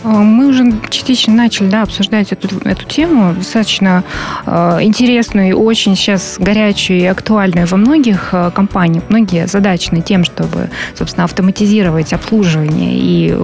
А, 0.06 0.22
мы 0.22 0.46
уже 0.46 0.72
частично 0.88 1.34
начали 1.34 1.68
да, 1.68 1.82
обсуждать 1.82 2.30
эту, 2.30 2.48
эту 2.64 2.84
тему, 2.84 3.34
достаточно 3.34 4.04
э, 4.46 4.78
интересную 4.82 5.48
и 5.48 5.52
очень 5.52 5.96
сейчас 5.96 6.36
горячую 6.38 7.00
и 7.00 7.04
актуальную 7.06 7.66
во 7.66 7.76
многих 7.76 8.28
э, 8.32 8.52
компаниях. 8.54 9.02
Многие 9.08 9.48
задачны 9.48 10.02
тем, 10.02 10.22
чтобы, 10.22 10.70
собственно, 10.94 11.24
автоматизировать 11.24 12.12
обслуживание 12.12 12.92
и 12.94 13.36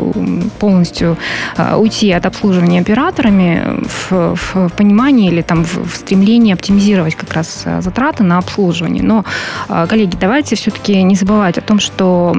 полностью 0.61 1.19
э, 1.57 1.75
уйти 1.75 2.13
от 2.13 2.27
обслуживания 2.27 2.81
операторами 2.81 3.81
в, 3.83 4.37
в 4.37 4.69
понимании 4.77 5.33
или 5.33 5.43
там 5.43 5.65
в, 5.65 5.85
в 5.85 5.97
стремлении 5.97 6.55
оптимизировать 6.55 7.17
как 7.17 7.33
раз 7.33 7.67
затраты 7.81 8.23
на 8.23 8.39
обслуживание. 8.39 9.03
Но, 9.03 9.25
э, 9.69 9.87
коллеги, 9.89 10.17
давайте 10.21 10.55
все-таки 10.55 11.03
не 11.03 11.17
забывать 11.17 11.59
о 11.59 11.61
том, 11.61 11.81
что 11.81 12.37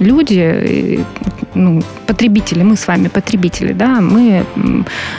люди, 0.00 1.00
ну, 1.54 1.82
потребители, 2.06 2.62
мы 2.62 2.76
с 2.76 2.86
вами 2.86 3.05
сами 3.06 3.08
потребители, 3.08 3.72
да, 3.72 4.00
мы 4.00 4.44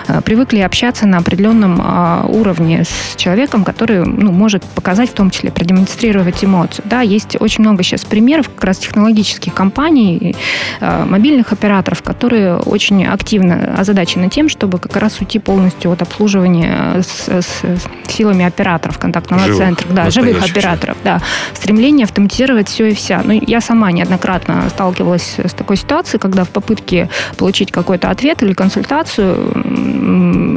э, 0.08 0.22
привыкли 0.22 0.60
общаться 0.60 1.08
на 1.08 1.17
определенном 1.17 1.79
а, 1.84 2.25
уровне 2.27 2.84
с 2.84 3.15
человеком, 3.15 3.63
который 3.63 4.06
ну, 4.06 4.32
может 4.32 4.63
показать, 4.63 5.10
в 5.10 5.13
том 5.13 5.29
числе 5.29 5.51
продемонстрировать 5.51 6.44
эмоцию. 6.44 6.86
Да, 6.89 7.01
есть 7.01 7.38
очень 7.39 7.63
много 7.63 7.84
сейчас 7.84 8.06
примеров 8.06 8.50
как 8.50 8.63
раз 8.63 8.77
технологических 8.77 9.53
компаний, 9.53 10.36
э, 10.79 11.06
мобильных 11.06 11.53
операторов, 11.53 12.01
которые 12.03 12.58
очень 12.58 13.06
активно 13.06 13.75
озадачены 13.77 14.29
тем, 14.29 14.50
чтобы 14.50 14.79
как 14.79 14.96
раз 14.96 15.20
уйти 15.20 15.39
полностью 15.39 15.91
от 15.91 16.01
обслуживания 16.01 17.01
с, 17.01 17.27
с, 17.27 17.63
с 17.63 18.12
силами 18.12 18.46
операторов 18.46 18.98
контактного 18.98 19.44
живых, 19.44 19.58
центра, 19.58 19.88
да, 19.91 20.10
живых 20.10 20.44
операторов, 20.44 20.98
да, 21.03 21.22
стремление 21.53 22.06
автоматизировать 22.06 22.70
все 22.70 22.88
и 22.88 22.94
вся. 22.94 23.22
Ну, 23.24 23.39
я 23.48 23.62
сама 23.62 23.91
неоднократно 23.91 24.70
сталкивалась 24.70 25.36
с 25.38 25.53
такой 25.53 25.77
ситуацией, 25.77 26.20
когда 26.20 26.44
в 26.44 26.50
попытке 26.50 27.10
получить 27.38 27.72
какой-то 27.78 28.10
ответ 28.10 28.42
или 28.42 28.54
консультацию, 28.54 29.54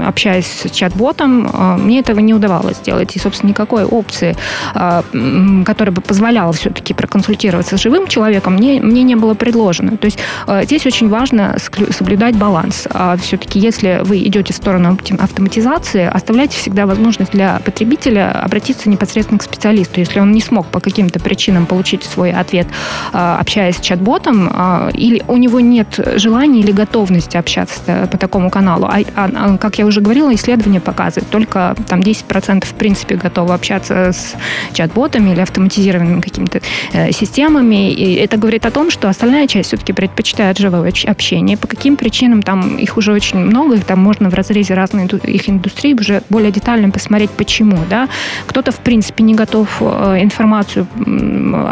общаясь 0.06 0.46
с 0.46 0.70
чат-ботом, 0.70 1.50
мне 1.82 2.00
этого 2.00 2.18
не 2.20 2.32
удавалось 2.32 2.78
сделать. 2.78 3.14
И, 3.14 3.18
собственно, 3.18 3.50
никакой 3.50 3.84
опции, 3.84 4.34
которая 4.72 5.92
бы 5.92 6.00
позволяла 6.00 6.54
все-таки 6.54 6.94
проконсультироваться 6.94 7.76
с 7.76 7.80
живым 7.82 8.06
человеком, 8.06 8.54
мне, 8.54 8.80
мне 8.80 9.02
не 9.02 9.16
было 9.16 9.34
предложено. 9.34 9.98
То 9.98 10.06
есть 10.06 10.18
здесь 10.62 10.86
очень 10.86 11.10
важно 11.10 11.56
соблюдать 11.90 12.36
баланс. 12.36 12.88
Все-таки, 13.20 13.58
если 13.60 14.00
вы 14.02 14.24
идете 14.24 14.54
в 14.54 14.56
сторону 14.56 14.96
автоматизации, 15.18 16.10
оставляйте 16.10 16.56
всегда 16.56 16.86
возможность 16.86 17.32
для 17.32 17.60
потребителя 17.62 18.30
обратиться 18.42 18.88
непосредственно 18.88 19.38
к 19.38 19.42
специалисту. 19.42 20.00
Если 20.00 20.20
он 20.20 20.32
не 20.32 20.40
смог 20.40 20.68
по 20.68 20.80
каким-то 20.80 21.20
причинам 21.20 21.66
получить 21.66 22.02
свой 22.02 22.32
ответ, 22.32 22.66
общаясь 23.12 23.76
с 23.76 23.80
чат-ботом, 23.80 24.48
или 24.94 25.22
у 25.28 25.36
него 25.36 25.60
нет 25.60 26.00
желания 26.16 26.60
или 26.60 26.72
готовности 26.72 27.09
общаться 27.18 28.08
по 28.10 28.18
такому 28.18 28.50
каналу. 28.50 28.86
А, 28.86 29.00
а, 29.16 29.30
а 29.34 29.58
как 29.58 29.78
я 29.78 29.86
уже 29.86 30.00
говорила, 30.00 30.34
исследования 30.34 30.80
показывают, 30.80 31.28
только 31.30 31.76
там 31.88 32.00
10% 32.00 32.64
в 32.64 32.74
принципе 32.74 33.16
готовы 33.16 33.54
общаться 33.54 34.12
с 34.12 34.34
чат-ботами 34.72 35.30
или 35.30 35.40
автоматизированными 35.40 36.20
какими-то 36.20 36.60
э, 36.92 37.12
системами. 37.12 37.92
И 37.92 38.14
это 38.14 38.36
говорит 38.36 38.66
о 38.66 38.70
том, 38.70 38.90
что 38.90 39.08
остальная 39.08 39.46
часть 39.46 39.68
все-таки 39.68 39.92
предпочитает 39.92 40.58
живое 40.58 40.92
общение. 41.06 41.56
По 41.56 41.66
каким 41.66 41.96
причинам 41.96 42.42
там 42.42 42.76
их 42.76 42.96
уже 42.96 43.12
очень 43.12 43.38
много, 43.38 43.76
их 43.76 43.84
там 43.84 44.00
можно 44.00 44.30
в 44.30 44.34
разрезе 44.34 44.74
разных 44.74 45.00
их 45.24 45.48
индустрий 45.48 45.94
уже 45.94 46.22
более 46.28 46.50
детально 46.50 46.90
посмотреть, 46.90 47.30
почему. 47.30 47.78
Да? 47.88 48.08
Кто-то, 48.46 48.72
в 48.72 48.78
принципе, 48.78 49.24
не 49.24 49.34
готов 49.34 49.76
э, 49.80 50.18
информацию 50.20 50.86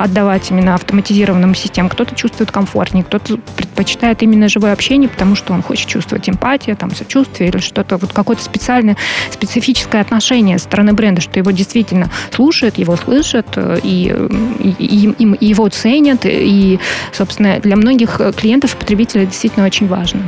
отдавать 0.02 0.50
именно 0.50 0.74
автоматизированным 0.74 1.54
системам, 1.54 1.90
кто-то 1.90 2.14
чувствует 2.14 2.50
комфортнее, 2.50 3.04
кто-то 3.04 3.38
предпочитает 3.56 4.22
именно 4.22 4.48
живое 4.48 4.72
общение, 4.72 5.08
потому 5.18 5.34
что 5.34 5.52
он 5.52 5.62
хочет 5.62 5.88
чувствовать 5.88 6.28
эмпатию, 6.28 6.76
там, 6.76 6.94
сочувствие 6.94 7.50
или 7.50 7.58
что-то, 7.58 7.96
вот 7.96 8.12
какое-то 8.12 8.40
специальное, 8.40 8.96
специфическое 9.32 10.00
отношение 10.00 10.58
со 10.58 10.66
стороны 10.66 10.92
бренда, 10.92 11.20
что 11.20 11.40
его 11.40 11.50
действительно 11.50 12.08
слушают, 12.30 12.78
его 12.78 12.94
слышат, 12.94 13.48
э, 13.56 13.80
и, 13.82 14.14
и, 14.60 14.76
и, 14.78 15.34
и 15.40 15.46
его 15.46 15.68
ценят, 15.70 16.20
и, 16.22 16.78
собственно, 17.12 17.58
для 17.58 17.74
многих 17.74 18.20
клиентов 18.36 18.74
и 18.74 18.76
потребителей 18.76 19.26
действительно 19.26 19.66
очень 19.66 19.88
важно. 19.88 20.20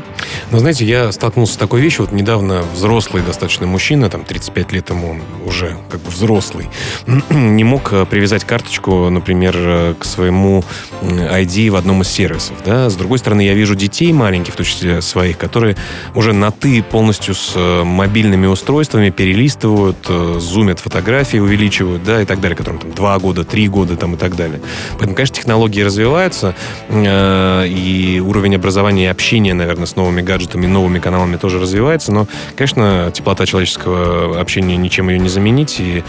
Но, 0.51 0.59
знаете, 0.59 0.85
я 0.85 1.13
столкнулся 1.13 1.55
с 1.55 1.57
такой 1.57 1.81
вещью, 1.81 2.05
вот 2.05 2.13
недавно 2.13 2.63
взрослый 2.75 3.23
достаточно 3.23 3.67
мужчина, 3.67 4.09
там, 4.09 4.25
35 4.25 4.73
лет 4.73 4.91
ему 4.91 5.21
уже 5.45 5.77
как 5.91 6.01
бы 6.01 6.11
взрослый, 6.11 6.69
не 7.31 7.65
мог 7.65 7.93
э, 7.93 8.05
привязать 8.07 8.45
карточку, 8.45 9.11
например, 9.11 9.55
э, 9.57 9.95
к 9.99 10.05
своему 10.05 10.65
ID 11.03 11.71
в 11.71 11.77
одном 11.77 12.03
из 12.03 12.09
сервисов, 12.09 12.57
да, 12.65 12.91
с 12.91 12.97
другой 12.97 13.19
стороны, 13.19 13.43
я 13.43 13.55
вижу 13.55 13.75
детей 13.75 14.13
маленьких, 14.13 14.55
в 14.55 14.57
том 14.57 14.67
числе 14.67 15.03
своих, 15.03 15.39
которые 15.39 15.77
уже 16.15 16.33
на 16.33 16.51
«ты» 16.51 16.83
полностью 16.83 17.35
с 17.35 17.53
э, 17.55 17.85
мобильными 17.85 18.47
устройствами 18.47 19.11
перелистывают, 19.11 19.99
зумят 20.39 20.81
фотографии, 20.81 21.39
увеличивают, 21.39 22.03
да, 22.03 22.23
и 22.23 22.25
так 22.25 22.41
далее, 22.41 22.57
которым 22.57 22.81
там 22.81 22.93
два 22.93 23.19
года, 23.19 23.45
три 23.45 23.69
года 23.69 23.97
там 23.97 24.15
и 24.15 24.17
так 24.17 24.37
далее. 24.37 24.61
Поэтому, 24.93 25.15
конечно, 25.15 25.37
технологии 25.37 25.83
развиваются, 25.83 26.55
и 26.91 28.23
уровень 28.25 28.57
образования 28.57 29.05
и 29.05 29.07
общения, 29.09 29.55
наверное, 29.55 29.87
с 29.87 29.97
новыми 30.11 30.23
гаджетами, 30.23 30.67
новыми 30.67 30.99
каналами 30.99 31.37
тоже 31.37 31.59
развивается, 31.59 32.13
но, 32.13 32.27
конечно, 32.57 33.11
теплота 33.13 33.47
человеческого 33.47 34.41
общения 34.41 34.77
ничем 34.77 35.09
ее 35.09 35.19
не 35.19 35.29
заменить, 35.29 35.81
и 35.81 36.03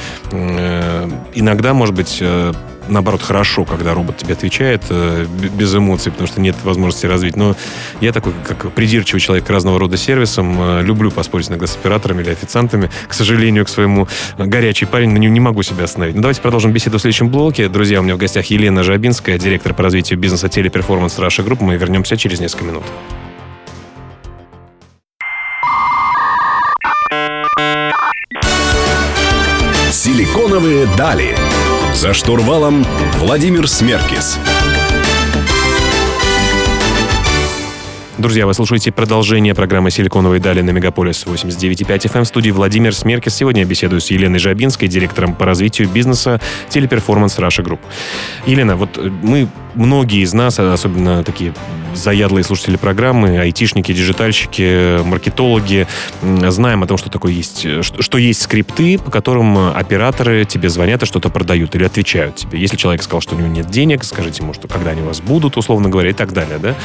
иногда, 1.34 1.74
может 1.74 1.96
быть, 1.96 2.22
наоборот, 2.92 3.22
хорошо, 3.22 3.66
когда 3.66 3.94
робот 3.94 4.18
тебе 4.18 4.34
отвечает 4.34 4.84
э, 4.90 5.26
без 5.26 5.74
эмоций, 5.76 6.12
потому 6.12 6.28
что 6.28 6.42
нет 6.42 6.56
возможности 6.64 7.06
развить. 7.06 7.36
Но 7.36 7.56
я 8.02 8.12
такой, 8.12 8.34
как 8.48 8.72
придирчивый 8.74 9.20
человек 9.20 9.50
разного 9.50 9.80
рода 9.80 9.98
сервисам, 9.98 10.58
э, 10.60 10.84
люблю 10.84 11.12
поспорить 11.12 11.50
иногда 11.50 11.68
с 11.68 11.76
операторами 11.76 12.22
или 12.22 12.30
официантами. 12.30 12.90
К 13.08 13.14
сожалению, 13.14 13.66
к 13.66 13.70
своему 13.70 14.08
э, 14.38 14.46
горячий 14.46 14.86
парень, 14.86 15.10
но 15.10 15.18
не, 15.18 15.28
не 15.28 15.40
могу 15.40 15.64
себя 15.64 15.86
остановить. 15.86 16.16
Ну, 16.16 16.22
давайте 16.22 16.42
продолжим 16.42 16.72
беседу 16.72 16.98
в 16.98 17.02
следующем 17.02 17.30
блоке. 17.30 17.68
Друзья, 17.70 18.00
у 18.00 18.04
меня 18.04 18.16
в 18.16 18.20
гостях 18.20 18.46
Елена 18.48 18.84
Жабинская, 18.84 19.38
директор 19.38 19.74
по 19.74 19.84
развитию 19.84 20.20
бизнеса 20.20 20.50
Teleperformance 20.50 21.18
Russia 21.20 21.44
Group. 21.44 21.62
Мы 21.62 21.76
вернемся 21.78 22.18
через 22.18 22.40
несколько 22.40 22.66
минут. 22.66 22.84
Силиконовые 30.04 30.88
дали. 30.98 31.38
За 31.94 32.12
штурвалом 32.12 32.84
Владимир 33.20 33.68
Смеркис. 33.68 34.40
Друзья, 38.18 38.48
вы 38.48 38.54
слушаете 38.56 38.92
продолжение 38.92 39.54
программы 39.54 39.90
«Силиконовые 39.92 40.40
дали» 40.40 40.62
на 40.62 40.72
Мегаполис 40.72 41.26
89.5 41.26 42.12
FM 42.12 42.24
в 42.24 42.28
студии 42.28 42.50
Владимир 42.50 42.96
Смеркис. 42.96 43.36
Сегодня 43.36 43.62
я 43.62 43.68
беседую 43.68 44.02
с 44.02 44.12
Еленой 44.12 44.38
Жабинской, 44.38 44.88
директором 44.88 45.36
по 45.36 45.46
развитию 45.46 45.88
бизнеса 45.88 46.42
Teleperformance 46.70 47.40
Russia 47.40 47.62
Group. 47.62 47.82
Елена, 48.46 48.76
вот 48.76 49.00
мы, 49.24 49.48
многие 49.76 50.22
из 50.22 50.34
нас, 50.34 50.60
особенно 50.60 51.24
такие 51.24 51.54
заядлые 51.94 52.44
слушатели 52.44 52.78
программы, 52.78 53.40
айтишники, 53.40 53.92
диджитальщики, 53.92 55.04
маркетологи, 55.04 55.88
знаем 56.22 56.84
о 56.84 56.88
том, 56.88 56.98
что 56.98 57.10
такое 57.10 57.34
есть, 57.34 57.66
что 57.84 58.18
есть 58.18 58.42
скрипты, 58.42 58.98
по 58.98 59.12
которым 59.12 59.76
операторы 59.76 60.46
тебе 60.46 60.70
звонят 60.70 61.04
и 61.04 61.06
что-то 61.06 61.30
продают 61.30 61.76
или 61.76 61.84
отвечают 61.84 62.36
тебе. 62.36 62.60
Если 62.60 62.78
человек 62.78 63.04
сказал, 63.04 63.22
что 63.22 63.36
у 63.36 63.38
него 63.38 63.50
нет 63.50 63.70
денег, 63.70 64.04
скажите 64.04 64.42
ему, 64.44 64.54
что 64.54 64.68
когда 64.68 64.92
они 64.92 65.02
у 65.02 65.06
вас 65.06 65.22
будут, 65.22 65.58
условно 65.58 65.90
говоря, 65.90 66.12
и 66.12 66.14
так 66.14 66.34
далее. 66.34 66.60
Да? 66.60 66.76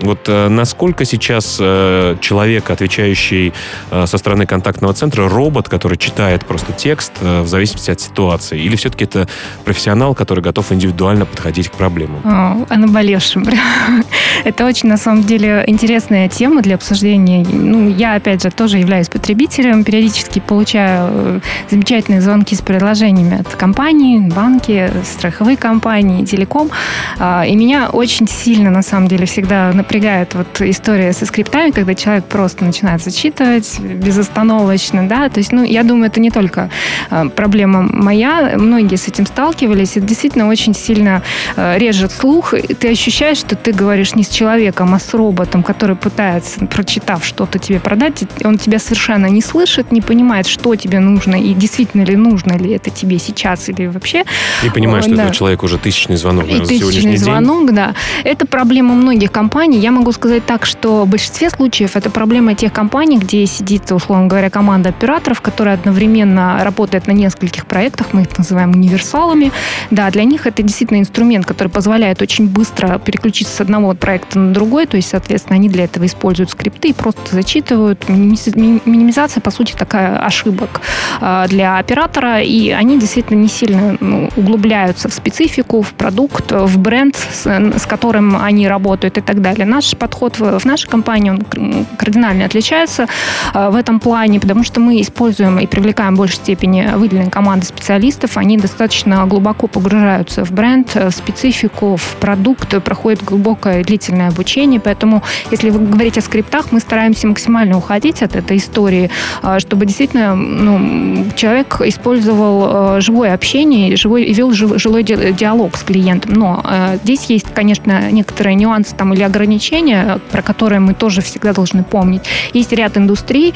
Вот 0.00 0.28
э, 0.28 0.48
насколько 0.48 1.04
сейчас 1.04 1.58
э, 1.60 2.16
человек, 2.20 2.70
отвечающий 2.70 3.52
э, 3.90 4.06
со 4.06 4.18
стороны 4.18 4.46
контактного 4.46 4.94
центра, 4.94 5.28
робот, 5.28 5.68
который 5.68 5.98
читает 5.98 6.44
просто 6.44 6.72
текст 6.72 7.12
в 7.20 7.46
зависимости 7.46 7.90
от 7.90 8.00
ситуации, 8.00 8.60
или 8.60 8.76
все-таки 8.76 9.04
это 9.04 9.28
профессионал, 9.64 10.14
который 10.14 10.42
готов 10.42 10.72
индивидуально 10.72 11.26
подходить 11.26 11.68
к 11.68 11.72
проблемам? 11.72 12.20
О, 12.36 12.76
наболевшем. 12.76 13.46
Это 14.44 14.66
очень, 14.66 14.88
на 14.88 14.98
самом 14.98 15.24
деле, 15.24 15.64
интересная 15.66 16.28
тема 16.28 16.60
для 16.60 16.74
обсуждения. 16.74 17.46
Ну, 17.50 17.88
я, 17.88 18.14
опять 18.14 18.42
же, 18.42 18.50
тоже 18.50 18.76
являюсь 18.78 19.08
потребителем, 19.08 19.84
периодически 19.84 20.40
получаю 20.40 21.08
э, 21.10 21.40
замечательные 21.70 22.20
звонки 22.20 22.54
с 22.54 22.60
предложениями 22.60 23.40
от 23.40 23.54
компаний, 23.54 24.20
банки, 24.20 24.90
страховые 25.04 25.56
компании, 25.56 26.26
телеком. 26.26 26.70
А, 27.18 27.44
и 27.46 27.56
меня 27.56 27.88
очень 27.88 28.28
сильно, 28.28 28.70
на 28.70 28.82
самом 28.82 29.08
деле, 29.08 29.24
всегда 29.24 29.72
напрягает 29.72 30.34
вот 30.34 30.60
история 30.60 31.12
со 31.14 31.24
скриптами, 31.24 31.70
когда 31.70 31.94
человек 31.94 32.24
просто 32.26 32.64
начинает 32.64 33.02
зачитывать 33.02 33.80
безостановочно, 33.80 35.08
да, 35.08 35.28
то 35.30 35.38
есть, 35.38 35.52
ну, 35.52 35.64
я 35.64 35.82
думаю, 35.82 36.08
это 36.08 36.20
не 36.20 36.30
только 36.30 36.68
а, 37.10 37.28
проблема 37.28 37.82
моя, 37.82 38.52
многие 38.56 38.96
с 38.96 39.08
этим 39.08 39.24
сталкивались, 39.24 39.96
это 39.96 40.06
действительно 40.06 40.48
очень 40.48 40.74
сильно 40.74 41.22
э, 41.56 41.78
режет 41.78 42.12
слух, 42.12 42.25
и 42.52 42.74
ты 42.74 42.90
ощущаешь, 42.90 43.38
что 43.38 43.54
ты 43.54 43.72
говоришь 43.72 44.14
не 44.14 44.24
с 44.24 44.28
человеком, 44.28 44.94
а 44.94 44.98
с 44.98 45.14
роботом, 45.14 45.62
который 45.62 45.96
пытается, 45.96 46.66
прочитав 46.66 47.24
что-то 47.24 47.58
тебе 47.58 47.78
продать, 47.78 48.24
он 48.44 48.58
тебя 48.58 48.78
совершенно 48.78 49.26
не 49.26 49.40
слышит, 49.40 49.92
не 49.92 50.00
понимает, 50.00 50.46
что 50.46 50.74
тебе 50.74 50.98
нужно 50.98 51.36
и 51.36 51.54
действительно 51.54 52.02
ли 52.02 52.16
нужно 52.16 52.54
ли 52.54 52.72
это 52.72 52.90
тебе 52.90 53.18
сейчас 53.18 53.68
или 53.68 53.86
вообще. 53.86 54.24
И 54.64 54.70
понимаешь, 54.70 55.04
что 55.04 55.14
да. 55.14 55.26
это 55.26 55.34
человек 55.34 55.62
уже 55.62 55.78
тысячный 55.78 56.16
звонок, 56.16 56.46
наверное, 56.46 56.66
и 56.66 56.78
тысячный 56.78 57.16
звонок, 57.16 57.66
день. 57.66 57.76
да. 57.76 57.94
Это 58.24 58.46
проблема 58.46 58.94
многих 58.94 59.30
компаний. 59.30 59.78
Я 59.78 59.92
могу 59.92 60.12
сказать 60.12 60.44
так, 60.44 60.66
что 60.66 61.04
в 61.04 61.08
большинстве 61.08 61.50
случаев 61.50 61.96
это 61.96 62.10
проблема 62.10 62.54
тех 62.54 62.72
компаний, 62.72 63.18
где 63.18 63.46
сидит, 63.46 63.90
условно 63.92 64.26
говоря, 64.26 64.50
команда 64.50 64.88
операторов, 64.88 65.40
которая 65.40 65.74
одновременно 65.74 66.58
работает 66.64 67.06
на 67.06 67.12
нескольких 67.12 67.66
проектах, 67.66 68.08
мы 68.12 68.22
их 68.22 68.36
называем 68.36 68.72
универсалами. 68.72 69.52
Да, 69.90 70.10
для 70.10 70.24
них 70.24 70.46
это 70.46 70.62
действительно 70.62 70.98
инструмент, 70.98 71.46
который 71.46 71.68
позволяет 71.68 72.15
очень 72.22 72.48
быстро 72.48 72.98
переключиться 72.98 73.56
с 73.56 73.60
одного 73.60 73.94
проекта 73.94 74.38
на 74.38 74.52
другой, 74.52 74.86
то 74.86 74.96
есть, 74.96 75.08
соответственно, 75.10 75.56
они 75.56 75.68
для 75.68 75.84
этого 75.84 76.06
используют 76.06 76.50
скрипты 76.50 76.88
и 76.88 76.92
просто 76.92 77.34
зачитывают. 77.34 78.08
Минимизация, 78.08 79.40
по 79.40 79.50
сути, 79.50 79.74
такая 79.76 80.18
ошибок 80.18 80.80
а, 81.20 81.46
для 81.48 81.78
оператора, 81.78 82.40
и 82.40 82.70
они 82.70 82.98
действительно 82.98 83.38
не 83.38 83.48
сильно 83.48 83.96
ну, 84.00 84.30
углубляются 84.36 85.08
в 85.08 85.14
специфику, 85.14 85.82
в 85.82 85.92
продукт, 85.92 86.52
в 86.52 86.78
бренд, 86.78 87.16
с, 87.16 87.86
которым 87.86 88.36
они 88.36 88.68
работают 88.68 89.18
и 89.18 89.20
так 89.20 89.40
далее. 89.40 89.66
Наш 89.66 89.96
подход 89.96 90.38
в, 90.38 90.64
нашей 90.64 90.88
компании, 90.88 91.30
он 91.30 91.86
кардинально 91.96 92.44
отличается 92.44 93.06
а, 93.52 93.70
в 93.70 93.76
этом 93.76 94.00
плане, 94.00 94.40
потому 94.40 94.64
что 94.64 94.80
мы 94.80 95.00
используем 95.00 95.58
и 95.58 95.66
привлекаем 95.66 96.14
в 96.14 96.18
большей 96.18 96.36
степени 96.36 96.90
выделенные 96.94 97.30
команды 97.30 97.66
специалистов, 97.66 98.36
они 98.36 98.56
достаточно 98.56 99.26
глубоко 99.26 99.66
погружаются 99.66 100.44
в 100.44 100.52
бренд, 100.52 100.94
в 100.94 101.10
специфику, 101.10 101.96
в 102.06 102.16
продукт 102.16 102.82
проходит 102.82 103.22
глубокое 103.24 103.82
длительное 103.84 104.28
обучение, 104.28 104.80
поэтому 104.80 105.22
если 105.50 105.70
вы 105.70 105.80
говорите 105.80 106.20
о 106.20 106.22
скриптах, 106.22 106.72
мы 106.72 106.80
стараемся 106.80 107.26
максимально 107.26 107.76
уходить 107.76 108.22
от 108.22 108.36
этой 108.36 108.56
истории, 108.58 109.10
чтобы 109.58 109.86
действительно 109.86 110.34
ну, 110.34 111.26
человек 111.36 111.80
использовал 111.84 113.00
живое 113.00 113.34
общение 113.34 113.96
живой, 113.96 114.32
вел 114.32 114.52
жилой 114.52 115.02
диалог 115.02 115.76
с 115.76 115.82
клиентом. 115.82 116.34
Но 116.34 116.64
здесь 117.02 117.24
есть, 117.26 117.46
конечно, 117.54 118.10
некоторые 118.10 118.54
нюансы 118.54 118.94
там 118.94 119.12
или 119.14 119.22
ограничения, 119.22 120.20
про 120.30 120.42
которые 120.42 120.80
мы 120.80 120.94
тоже 120.94 121.20
всегда 121.20 121.52
должны 121.52 121.82
помнить. 121.84 122.22
Есть 122.52 122.72
ряд 122.72 122.96
индустрий, 122.96 123.54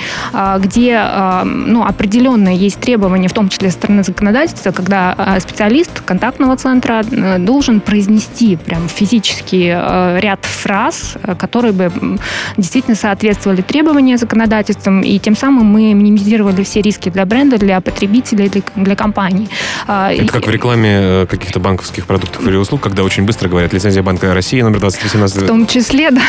где 0.59 1.01
ну, 1.45 1.85
определенные 1.85 2.57
есть 2.57 2.81
требования, 2.81 3.29
в 3.29 3.33
том 3.33 3.49
числе 3.49 3.71
со 3.71 3.77
стороны 3.77 4.03
законодательства, 4.03 4.71
когда 4.73 5.39
специалист 5.41 6.01
контактного 6.01 6.57
центра 6.57 7.03
должен 7.39 7.81
произнести 7.81 8.40
прям 8.65 8.89
физически 8.89 9.73
э, 9.75 10.21
ряд 10.21 10.45
фраз, 10.45 11.17
э, 11.23 11.35
которые 11.35 11.73
бы 11.73 11.91
действительно 12.57 12.97
соответствовали 12.97 13.63
требованиям 13.63 14.19
законодательством, 14.19 15.03
и 15.03 15.19
тем 15.19 15.37
самым 15.37 15.67
мы 15.67 15.95
минимизировали 15.95 16.63
все 16.63 16.81
риски 16.83 17.09
для 17.09 17.27
бренда, 17.27 17.59
для 17.59 17.81
потребителей, 17.81 18.49
для, 18.49 18.63
для 18.77 18.97
компаний. 18.97 19.49
А, 19.87 20.13
Это 20.13 20.33
как 20.33 20.47
в 20.47 20.51
рекламе 20.51 21.27
каких-то 21.27 21.61
банковских 21.61 22.07
продуктов 22.07 22.47
или 22.47 22.57
услуг, 22.57 22.81
когда 22.81 23.05
очень 23.05 23.25
быстро 23.25 23.49
говорят 23.49 23.73
лицензия 23.73 24.03
Банка 24.03 24.33
России 24.35 24.61
номер 24.61 24.81
2018. 24.81 25.43
В 25.43 25.47
том 25.47 25.67
числе, 25.67 26.11
да, 26.21 26.23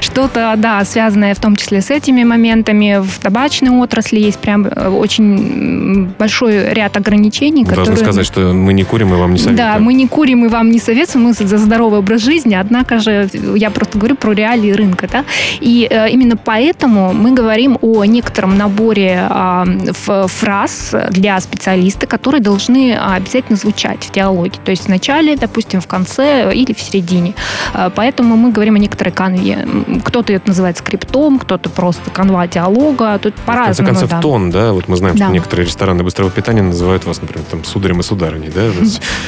что-то, 0.00 0.54
да, 0.56 0.84
связанное 0.84 1.34
в 1.34 1.40
том 1.40 1.56
числе 1.56 1.80
с 1.80 1.90
этими 1.90 2.24
моментами. 2.24 3.00
В 3.00 3.18
табачной 3.18 3.70
отрасли 3.70 4.18
есть 4.18 4.38
прям 4.38 4.68
очень 4.76 6.10
большой 6.18 6.72
ряд 6.72 6.96
ограничений, 6.96 7.64
Должны 7.64 7.84
которые... 7.84 8.04
сказать, 8.04 8.26
что 8.26 8.52
мы 8.52 8.72
не 8.72 8.84
курим 8.84 9.14
и 9.14 9.16
вам 9.16 9.32
не 9.32 9.38
советуем. 9.38 9.56
Да, 9.56 9.78
мы 9.78 9.94
не 9.94 10.06
курим 10.06 10.44
и 10.44 10.48
вам 10.48 10.70
не 10.70 10.78
советуем, 10.78 11.24
мы 11.24 11.34
за 11.50 11.58
здоровый 11.58 11.98
образ 11.98 12.22
жизни, 12.22 12.54
однако 12.54 12.98
же 13.00 13.28
я 13.32 13.70
просто 13.70 13.98
говорю 13.98 14.14
про 14.14 14.32
реалии 14.32 14.70
рынка. 14.72 15.08
Да? 15.10 15.24
И 15.60 15.86
э, 15.90 16.10
именно 16.10 16.36
поэтому 16.36 17.12
мы 17.12 17.32
говорим 17.32 17.78
о 17.82 18.04
некотором 18.04 18.56
наборе 18.56 19.28
э, 19.28 20.26
фраз 20.26 20.94
для 21.10 21.40
специалиста, 21.40 22.06
которые 22.06 22.40
должны 22.40 22.96
обязательно 22.96 23.56
звучать 23.56 24.04
в 24.04 24.12
диалоге. 24.12 24.58
То 24.64 24.70
есть 24.70 24.84
в 24.84 24.88
начале, 24.88 25.36
допустим, 25.36 25.80
в 25.80 25.86
конце 25.86 26.54
или 26.54 26.72
в 26.72 26.80
середине. 26.80 27.34
Э, 27.74 27.90
поэтому 27.94 28.36
мы 28.36 28.52
говорим 28.52 28.76
о 28.76 28.78
некоторой 28.78 29.12
канве. 29.12 29.66
Кто-то 30.04 30.32
это 30.32 30.48
называет 30.48 30.78
скриптом, 30.78 31.38
кто-то 31.38 31.68
просто 31.68 32.10
канва 32.10 32.46
диалога. 32.46 33.18
Тут 33.18 33.34
по-разному. 33.34 33.74
В 33.74 33.76
конце 33.76 33.84
концов, 33.84 34.10
да. 34.10 34.20
тон, 34.20 34.50
да? 34.50 34.72
Вот 34.72 34.86
мы 34.86 34.96
знаем, 34.96 35.16
да. 35.16 35.24
что 35.24 35.34
некоторые 35.34 35.66
рестораны 35.66 36.04
быстрого 36.04 36.30
питания 36.30 36.62
называют 36.62 37.04
вас, 37.04 37.20
например, 37.20 37.44
там, 37.50 37.64
сударем 37.64 38.00
и 38.00 38.02
сударыней, 38.02 38.50
да? 38.54 38.70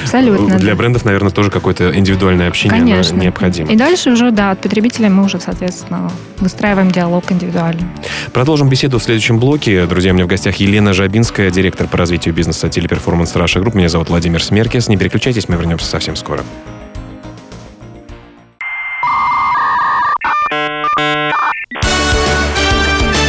Абсолютно. 0.05 0.57
Для 0.59 0.77
брендов, 0.77 1.05
наверное, 1.05 1.31
тоже 1.31 1.51
какое-то 1.51 1.91
индивидуальное 2.13 2.49
общение 2.49 2.79
Конечно. 2.79 3.17
необходимо. 3.17 3.73
И 3.73 3.77
дальше 3.77 4.11
уже, 4.11 4.31
да, 4.31 4.51
от 4.53 4.61
потребителя 4.61 5.09
мы 5.09 5.25
уже, 5.25 5.41
соответственно, 5.41 6.11
выстраиваем 6.39 6.91
диалог 6.91 7.31
индивидуально. 7.33 7.89
Продолжим 8.33 8.69
беседу 8.69 8.99
в 8.99 9.03
следующем 9.03 9.39
блоке. 9.39 9.87
Друзья, 9.87 10.13
у 10.13 10.15
меня 10.15 10.25
в 10.25 10.29
гостях 10.29 10.57
Елена 10.57 10.93
Жабинская, 10.93 11.51
директор 11.51 11.87
по 11.89 11.97
развитию 11.97 12.35
бизнеса 12.35 12.69
Teleperformance 12.69 13.35
Russia 13.35 13.61
Group. 13.61 13.75
Меня 13.75 13.89
зовут 13.89 14.11
Владимир 14.11 14.43
Смеркис. 14.43 14.89
Не 14.89 14.97
переключайтесь, 14.97 15.49
мы 15.49 15.57
вернемся 15.57 15.87
совсем 15.87 16.17
скоро. 16.17 16.45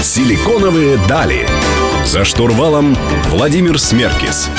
Силиконовые 0.01 0.97
дали. 1.07 1.47
За 2.05 2.25
штурвалом 2.25 2.95
Владимир 3.29 3.79
Смеркис. 3.79 4.49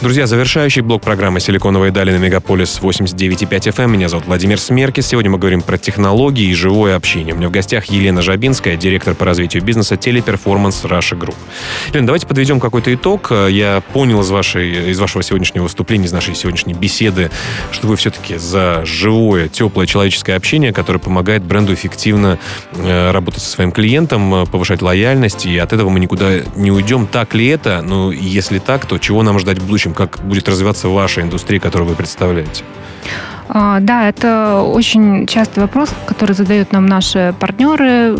Друзья, 0.00 0.28
завершающий 0.28 0.82
блок 0.82 1.02
программы 1.02 1.40
«Силиконовые 1.40 1.90
дали» 1.90 2.12
на 2.12 2.18
Мегаполис 2.18 2.78
89.5 2.80 3.48
FM. 3.48 3.82
Эм. 3.82 3.92
Меня 3.94 4.08
зовут 4.08 4.26
Владимир 4.26 4.60
Смеркис. 4.60 5.08
Сегодня 5.08 5.28
мы 5.28 5.38
говорим 5.38 5.60
про 5.60 5.76
технологии 5.76 6.46
и 6.46 6.54
живое 6.54 6.94
общение. 6.94 7.34
У 7.34 7.36
меня 7.36 7.48
в 7.48 7.50
гостях 7.50 7.86
Елена 7.86 8.22
Жабинская, 8.22 8.76
директор 8.76 9.16
по 9.16 9.24
развитию 9.24 9.64
бизнеса 9.64 9.96
телеперформанс 9.96 10.84
Russia 10.84 11.18
Group. 11.18 11.34
Елена, 11.88 12.06
давайте 12.06 12.28
подведем 12.28 12.60
какой-то 12.60 12.94
итог. 12.94 13.32
Я 13.32 13.82
понял 13.92 14.20
из, 14.20 14.30
вашей, 14.30 14.92
из 14.92 15.00
вашего 15.00 15.24
сегодняшнего 15.24 15.64
выступления, 15.64 16.04
из 16.04 16.12
нашей 16.12 16.36
сегодняшней 16.36 16.74
беседы, 16.74 17.32
что 17.72 17.88
вы 17.88 17.96
все-таки 17.96 18.36
за 18.36 18.84
живое, 18.84 19.48
теплое 19.48 19.88
человеческое 19.88 20.36
общение, 20.36 20.72
которое 20.72 21.00
помогает 21.00 21.42
бренду 21.42 21.74
эффективно 21.74 22.38
э, 22.72 23.10
работать 23.10 23.42
со 23.42 23.50
своим 23.50 23.72
клиентом, 23.72 24.32
э, 24.32 24.46
повышать 24.46 24.80
лояльность, 24.80 25.44
и 25.44 25.58
от 25.58 25.72
этого 25.72 25.88
мы 25.88 25.98
никуда 25.98 26.34
не 26.54 26.70
уйдем. 26.70 27.08
Так 27.08 27.34
ли 27.34 27.48
это? 27.48 27.82
Ну, 27.82 28.12
если 28.12 28.60
так, 28.60 28.86
то 28.86 28.98
чего 28.98 29.24
нам 29.24 29.40
ждать 29.40 29.58
в 29.58 29.66
будущем? 29.66 29.88
Как 29.98 30.20
будет 30.20 30.48
развиваться 30.48 30.88
ваша 30.88 31.22
индустрия, 31.22 31.58
которую 31.58 31.90
вы 31.90 31.96
представляете? 31.96 32.62
А, 33.48 33.80
да, 33.80 34.08
это 34.08 34.62
очень 34.62 35.26
частый 35.26 35.62
вопрос, 35.62 35.90
который 36.06 36.34
задают 36.34 36.72
нам 36.72 36.86
наши 36.86 37.34
партнеры, 37.38 38.14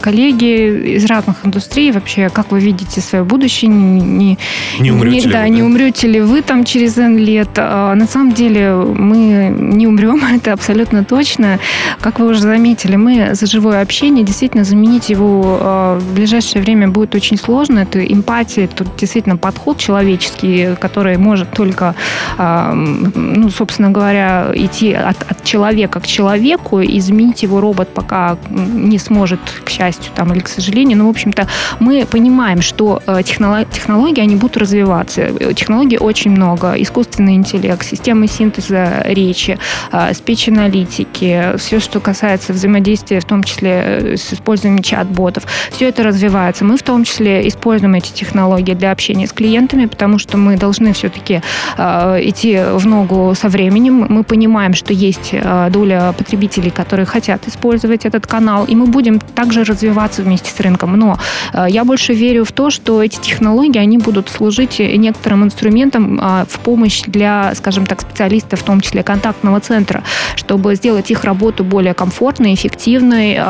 коллеги 0.00 0.96
из 0.96 1.04
разных 1.04 1.46
индустрий. 1.46 1.92
Вообще, 1.92 2.28
как 2.28 2.50
вы 2.50 2.60
видите 2.60 3.00
свое 3.00 3.24
будущее? 3.24 3.70
Не, 3.70 4.38
не 4.80 4.90
умрете 4.90 5.16
не, 5.16 5.26
ли 5.26 5.32
да, 5.32 5.42
вы? 5.42 5.48
Не 5.50 5.62
умрете 5.62 6.08
ли 6.08 6.20
вы 6.20 6.42
там 6.42 6.64
через 6.64 6.98
N 6.98 7.16
лет? 7.16 7.50
А, 7.56 7.94
на 7.94 8.06
самом 8.06 8.32
деле 8.32 8.74
мы 8.74 9.54
не 9.56 9.86
умрем, 9.86 10.22
это 10.34 10.52
абсолютно 10.52 11.04
точно. 11.04 11.58
Как 12.00 12.18
вы 12.18 12.26
уже 12.26 12.40
заметили, 12.40 12.96
мы 12.96 13.34
за 13.34 13.46
живое 13.46 13.80
общение, 13.80 14.24
действительно, 14.24 14.64
заменить 14.64 15.08
его 15.08 15.58
а, 15.60 15.98
в 15.98 16.14
ближайшее 16.14 16.62
время 16.62 16.88
будет 16.88 17.14
очень 17.14 17.36
сложно. 17.36 17.80
Это 17.80 18.04
эмпатия, 18.04 18.66
тут 18.66 18.88
действительно 18.96 19.36
подход 19.36 19.78
человеческий, 19.78 20.74
который 20.80 21.16
может 21.16 21.50
только, 21.50 21.94
ну, 22.38 23.48
собственно 23.50 23.90
говоря, 23.90 24.52
идти 24.64 24.92
от, 24.92 25.16
от 25.30 25.44
человека 25.44 26.00
к 26.00 26.06
человеку, 26.06 26.82
изменить 26.82 27.42
его 27.42 27.60
робот 27.60 27.88
пока 27.88 28.36
не 28.50 28.98
сможет, 28.98 29.40
к 29.64 29.70
счастью 29.70 30.12
там, 30.14 30.32
или 30.32 30.40
к 30.40 30.48
сожалению. 30.48 30.98
Но, 30.98 31.06
в 31.06 31.10
общем-то, 31.10 31.46
мы 31.80 32.06
понимаем, 32.10 32.62
что 32.62 33.02
э, 33.06 33.22
технологии, 33.22 34.20
они 34.20 34.36
будут 34.36 34.56
развиваться. 34.56 35.54
Технологий 35.54 35.98
очень 35.98 36.30
много. 36.30 36.74
Искусственный 36.76 37.34
интеллект, 37.34 37.84
системы 37.84 38.26
синтеза 38.26 39.02
речи, 39.04 39.58
э, 39.92 40.14
спич-аналитики, 40.14 41.56
все, 41.58 41.80
что 41.80 42.00
касается 42.00 42.52
взаимодействия, 42.52 43.20
в 43.20 43.24
том 43.24 43.42
числе 43.42 43.70
э, 43.70 44.16
с 44.16 44.32
использованием 44.32 44.82
чат-ботов. 44.82 45.44
Все 45.70 45.88
это 45.88 46.02
развивается. 46.02 46.64
Мы 46.64 46.76
в 46.76 46.82
том 46.82 47.04
числе 47.04 47.46
используем 47.48 47.94
эти 47.94 48.12
технологии 48.12 48.74
для 48.74 48.92
общения 48.92 49.26
с 49.26 49.32
клиентами, 49.32 49.86
потому 49.86 50.18
что 50.18 50.36
мы 50.36 50.56
должны 50.56 50.92
все-таки 50.92 51.42
идти 51.76 52.58
в 52.58 52.86
ногу 52.86 53.34
со 53.34 53.48
временем. 53.48 54.06
Мы 54.08 54.22
понимаем, 54.24 54.53
понимаем, 54.54 54.74
что 54.74 54.92
есть 54.92 55.30
э, 55.32 55.68
доля 55.70 56.14
потребителей, 56.16 56.70
которые 56.70 57.06
хотят 57.06 57.48
использовать 57.48 58.06
этот 58.06 58.24
канал, 58.26 58.64
и 58.66 58.76
мы 58.76 58.86
будем 58.86 59.18
также 59.18 59.64
развиваться 59.64 60.22
вместе 60.22 60.48
с 60.48 60.60
рынком. 60.60 60.96
Но 60.96 61.18
э, 61.52 61.66
я 61.68 61.84
больше 61.84 62.14
верю 62.14 62.44
в 62.44 62.52
то, 62.52 62.70
что 62.70 63.02
эти 63.02 63.18
технологии, 63.20 63.80
они 63.80 63.98
будут 63.98 64.28
служить 64.28 64.78
некоторым 64.78 65.42
инструментом 65.42 66.20
э, 66.20 66.44
в 66.48 66.60
помощь 66.60 67.02
для, 67.06 67.52
скажем 67.56 67.86
так, 67.86 68.02
специалистов, 68.02 68.60
в 68.60 68.62
том 68.62 68.80
числе 68.80 69.02
контактного 69.02 69.58
центра, 69.58 70.04
чтобы 70.36 70.76
сделать 70.76 71.10
их 71.10 71.24
работу 71.24 71.64
более 71.64 71.94
комфортной, 71.94 72.54
эффективной 72.54 73.40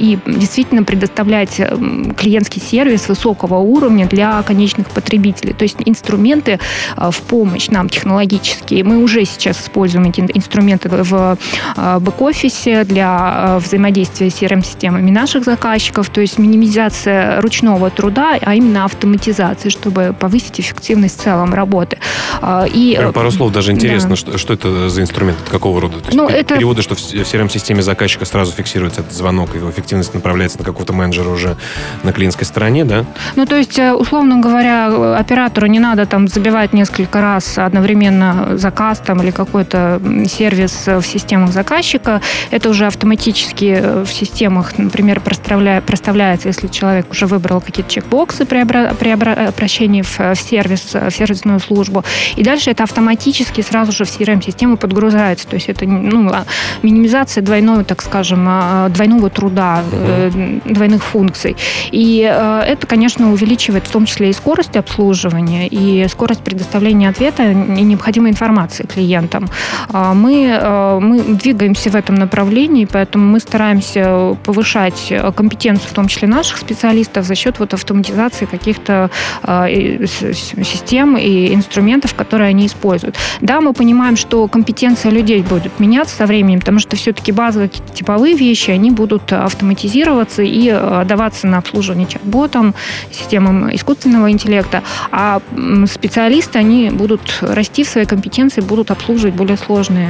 и 0.00 0.18
действительно 0.26 0.82
предоставлять 0.82 1.60
клиентский 2.16 2.60
сервис 2.60 3.08
высокого 3.08 3.58
уровня 3.58 4.06
для 4.06 4.42
конечных 4.42 4.88
потребителей. 4.88 5.52
То 5.52 5.62
есть 5.62 5.76
инструменты 5.86 6.58
в 6.96 7.22
помощь 7.28 7.68
нам 7.68 7.88
технологические. 7.88 8.82
Мы 8.82 8.98
уже 8.98 9.24
сейчас 9.24 9.60
используем 9.60 10.06
эти 10.06 10.20
инструменты 10.20 10.47
инструменты 10.48 10.88
в 10.88 11.38
э, 11.76 11.98
бэк-офисе 12.00 12.84
для 12.84 13.56
э, 13.56 13.58
взаимодействия 13.58 14.30
с 14.30 14.40
CRM-системами 14.40 15.10
наших 15.10 15.44
заказчиков, 15.44 16.08
то 16.08 16.20
есть 16.20 16.38
минимизация 16.38 17.40
ручного 17.40 17.90
труда, 17.90 18.38
а 18.40 18.54
именно 18.54 18.84
автоматизация, 18.84 19.70
чтобы 19.70 20.14
повысить 20.18 20.60
эффективность 20.60 21.20
в 21.20 21.22
целом 21.22 21.52
работы. 21.52 21.98
Э, 22.40 22.66
и, 22.72 22.96
Прям 22.96 23.12
пару 23.12 23.30
слов 23.30 23.52
даже 23.52 23.72
интересно, 23.72 24.10
да. 24.10 24.16
что, 24.16 24.38
что 24.38 24.54
это 24.54 24.88
за 24.88 25.02
инструмент, 25.02 25.38
какого 25.50 25.80
рода? 25.80 25.98
То 25.98 26.06
есть 26.06 26.16
ну, 26.16 26.28
это... 26.28 26.54
Переводы, 26.54 26.82
что 26.82 26.94
в 26.94 26.98
CRM-системе 26.98 27.82
заказчика 27.82 28.24
сразу 28.24 28.52
фиксируется 28.52 29.02
этот 29.02 29.12
звонок, 29.12 29.54
его 29.54 29.70
эффективность 29.70 30.14
направляется 30.14 30.58
на 30.58 30.64
какого-то 30.64 30.92
менеджера 30.92 31.28
уже 31.28 31.56
на 32.02 32.12
клиентской 32.12 32.46
стороне, 32.46 32.84
да? 32.84 33.04
Ну, 33.36 33.44
то 33.44 33.56
есть, 33.56 33.78
условно 33.78 34.40
говоря, 34.40 35.16
оператору 35.18 35.66
не 35.66 35.78
надо 35.78 36.06
там 36.06 36.26
забивать 36.28 36.72
несколько 36.72 37.20
раз 37.20 37.58
одновременно 37.58 38.56
заказ 38.56 38.98
там 39.04 39.20
или 39.22 39.30
какой-то 39.30 40.00
сервис 40.38 40.86
в 40.86 41.02
системах 41.02 41.52
заказчика. 41.52 42.20
Это 42.50 42.70
уже 42.70 42.86
автоматически 42.86 44.04
в 44.04 44.08
системах, 44.08 44.78
например, 44.78 45.20
проставляется, 45.20 46.48
если 46.48 46.68
человек 46.68 47.10
уже 47.10 47.26
выбрал 47.26 47.60
какие-то 47.60 47.90
чекбоксы 47.90 48.44
при, 48.44 48.60
обра- 48.60 48.94
при 48.94 49.10
обращении 49.10 50.02
в, 50.02 50.34
сервис, 50.34 50.94
в 50.94 51.10
сервисную 51.10 51.60
службу. 51.60 52.04
И 52.36 52.42
дальше 52.42 52.70
это 52.70 52.84
автоматически 52.84 53.60
сразу 53.60 53.92
же 53.92 54.04
в 54.04 54.08
CRM-систему 54.08 54.76
подгружается. 54.76 55.46
То 55.46 55.56
есть 55.56 55.68
это 55.68 55.84
ну, 55.86 56.30
а, 56.32 56.44
минимизация 56.82 57.42
двойного, 57.42 57.84
так 57.84 58.02
скажем, 58.02 58.44
а, 58.48 58.88
двойного 58.88 59.30
труда, 59.30 59.82
uh 59.90 60.48
двойных 60.64 61.02
функций. 61.02 61.56
И 61.90 62.28
э, 62.30 62.62
это, 62.66 62.86
конечно, 62.86 63.32
увеличивает 63.32 63.86
в 63.86 63.90
том 63.90 64.06
числе 64.06 64.30
и 64.30 64.32
скорость 64.32 64.76
обслуживания, 64.76 65.66
и 65.66 66.06
скорость 66.08 66.42
предоставления 66.42 67.08
ответа 67.08 67.50
и 67.50 67.54
необходимой 67.54 68.30
информации 68.30 68.84
клиентам. 68.84 69.48
Мы, 70.18 70.46
э, 70.46 70.98
мы 71.00 71.20
двигаемся 71.20 71.90
в 71.90 71.94
этом 71.94 72.16
направлении, 72.16 72.84
поэтому 72.84 73.24
мы 73.24 73.40
стараемся 73.40 74.36
повышать 74.44 75.12
компетенцию, 75.36 75.90
в 75.90 75.94
том 75.94 76.08
числе 76.08 76.28
наших 76.28 76.58
специалистов, 76.58 77.24
за 77.24 77.34
счет 77.34 77.58
вот 77.58 77.74
автоматизации 77.74 78.46
каких-то 78.46 79.10
систем 80.64 81.16
и 81.16 81.54
инструментов, 81.54 82.14
которые 82.14 82.48
они 82.48 82.66
используют. 82.66 83.16
Да, 83.40 83.60
мы 83.60 83.72
понимаем, 83.72 84.16
что 84.16 84.48
компетенция 84.48 85.12
людей 85.12 85.42
будет 85.42 85.78
меняться 85.80 86.16
со 86.16 86.26
временем, 86.26 86.60
потому 86.60 86.78
что 86.78 86.96
все-таки 86.96 87.32
базовые 87.32 87.70
типовые 87.94 88.34
вещи, 88.34 88.70
они 88.70 88.90
будут 88.90 89.32
автоматизироваться 89.32 90.42
и 90.42 90.70
э, 90.72 91.04
даваться 91.06 91.46
на 91.46 91.58
обслуживание 91.58 92.06
чат-ботам, 92.06 92.74
системам 93.12 93.74
искусственного 93.74 94.30
интеллекта, 94.30 94.82
а 95.10 95.40
специалисты, 95.90 96.58
они 96.58 96.90
будут 96.90 97.38
расти 97.40 97.84
в 97.84 97.88
своей 97.88 98.06
компетенции, 98.06 98.60
будут 98.60 98.90
обслуживать 98.90 99.34
более 99.34 99.56
сложные 99.56 100.07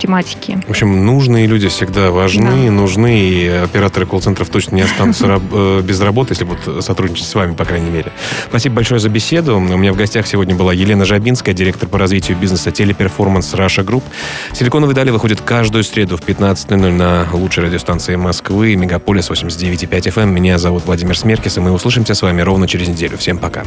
тематики. 0.00 0.58
В 0.66 0.70
общем, 0.70 1.04
нужные 1.04 1.46
люди 1.46 1.68
всегда 1.68 2.10
важны, 2.10 2.66
да. 2.66 2.72
нужны, 2.72 3.20
и 3.20 3.46
операторы 3.46 4.06
колл-центров 4.06 4.48
точно 4.48 4.76
не 4.76 4.82
останутся 4.82 5.40
э, 5.52 5.82
без 5.82 6.00
работы, 6.00 6.32
если 6.32 6.44
будут 6.44 6.84
сотрудничать 6.84 7.26
с 7.26 7.34
вами, 7.34 7.54
по 7.54 7.64
крайней 7.64 7.90
мере. 7.90 8.10
Спасибо 8.48 8.76
большое 8.76 8.98
за 8.98 9.08
беседу. 9.08 9.56
У 9.56 9.60
меня 9.60 9.92
в 9.92 9.96
гостях 9.96 10.26
сегодня 10.26 10.54
была 10.54 10.72
Елена 10.72 11.04
Жабинская, 11.04 11.54
директор 11.54 11.88
по 11.88 11.98
развитию 11.98 12.36
бизнеса 12.36 12.70
Teleperformance 12.70 13.54
Russia 13.54 13.82
Group. 13.82 14.04
Силиконовые 14.52 14.94
дали 14.94 15.10
выходит 15.10 15.40
каждую 15.42 15.84
среду 15.84 16.16
в 16.16 16.22
15.00 16.22 16.90
на 16.90 17.26
лучшей 17.32 17.64
радиостанции 17.64 18.16
Москвы, 18.16 18.74
Мегаполис 18.76 19.30
89.5 19.30 20.14
FM. 20.14 20.26
Меня 20.26 20.58
зовут 20.58 20.86
Владимир 20.86 21.16
Смеркис, 21.16 21.58
и 21.58 21.60
мы 21.60 21.72
услышимся 21.72 22.14
с 22.14 22.22
вами 22.22 22.40
ровно 22.40 22.66
через 22.66 22.88
неделю. 22.88 23.18
Всем 23.18 23.38
пока. 23.38 23.64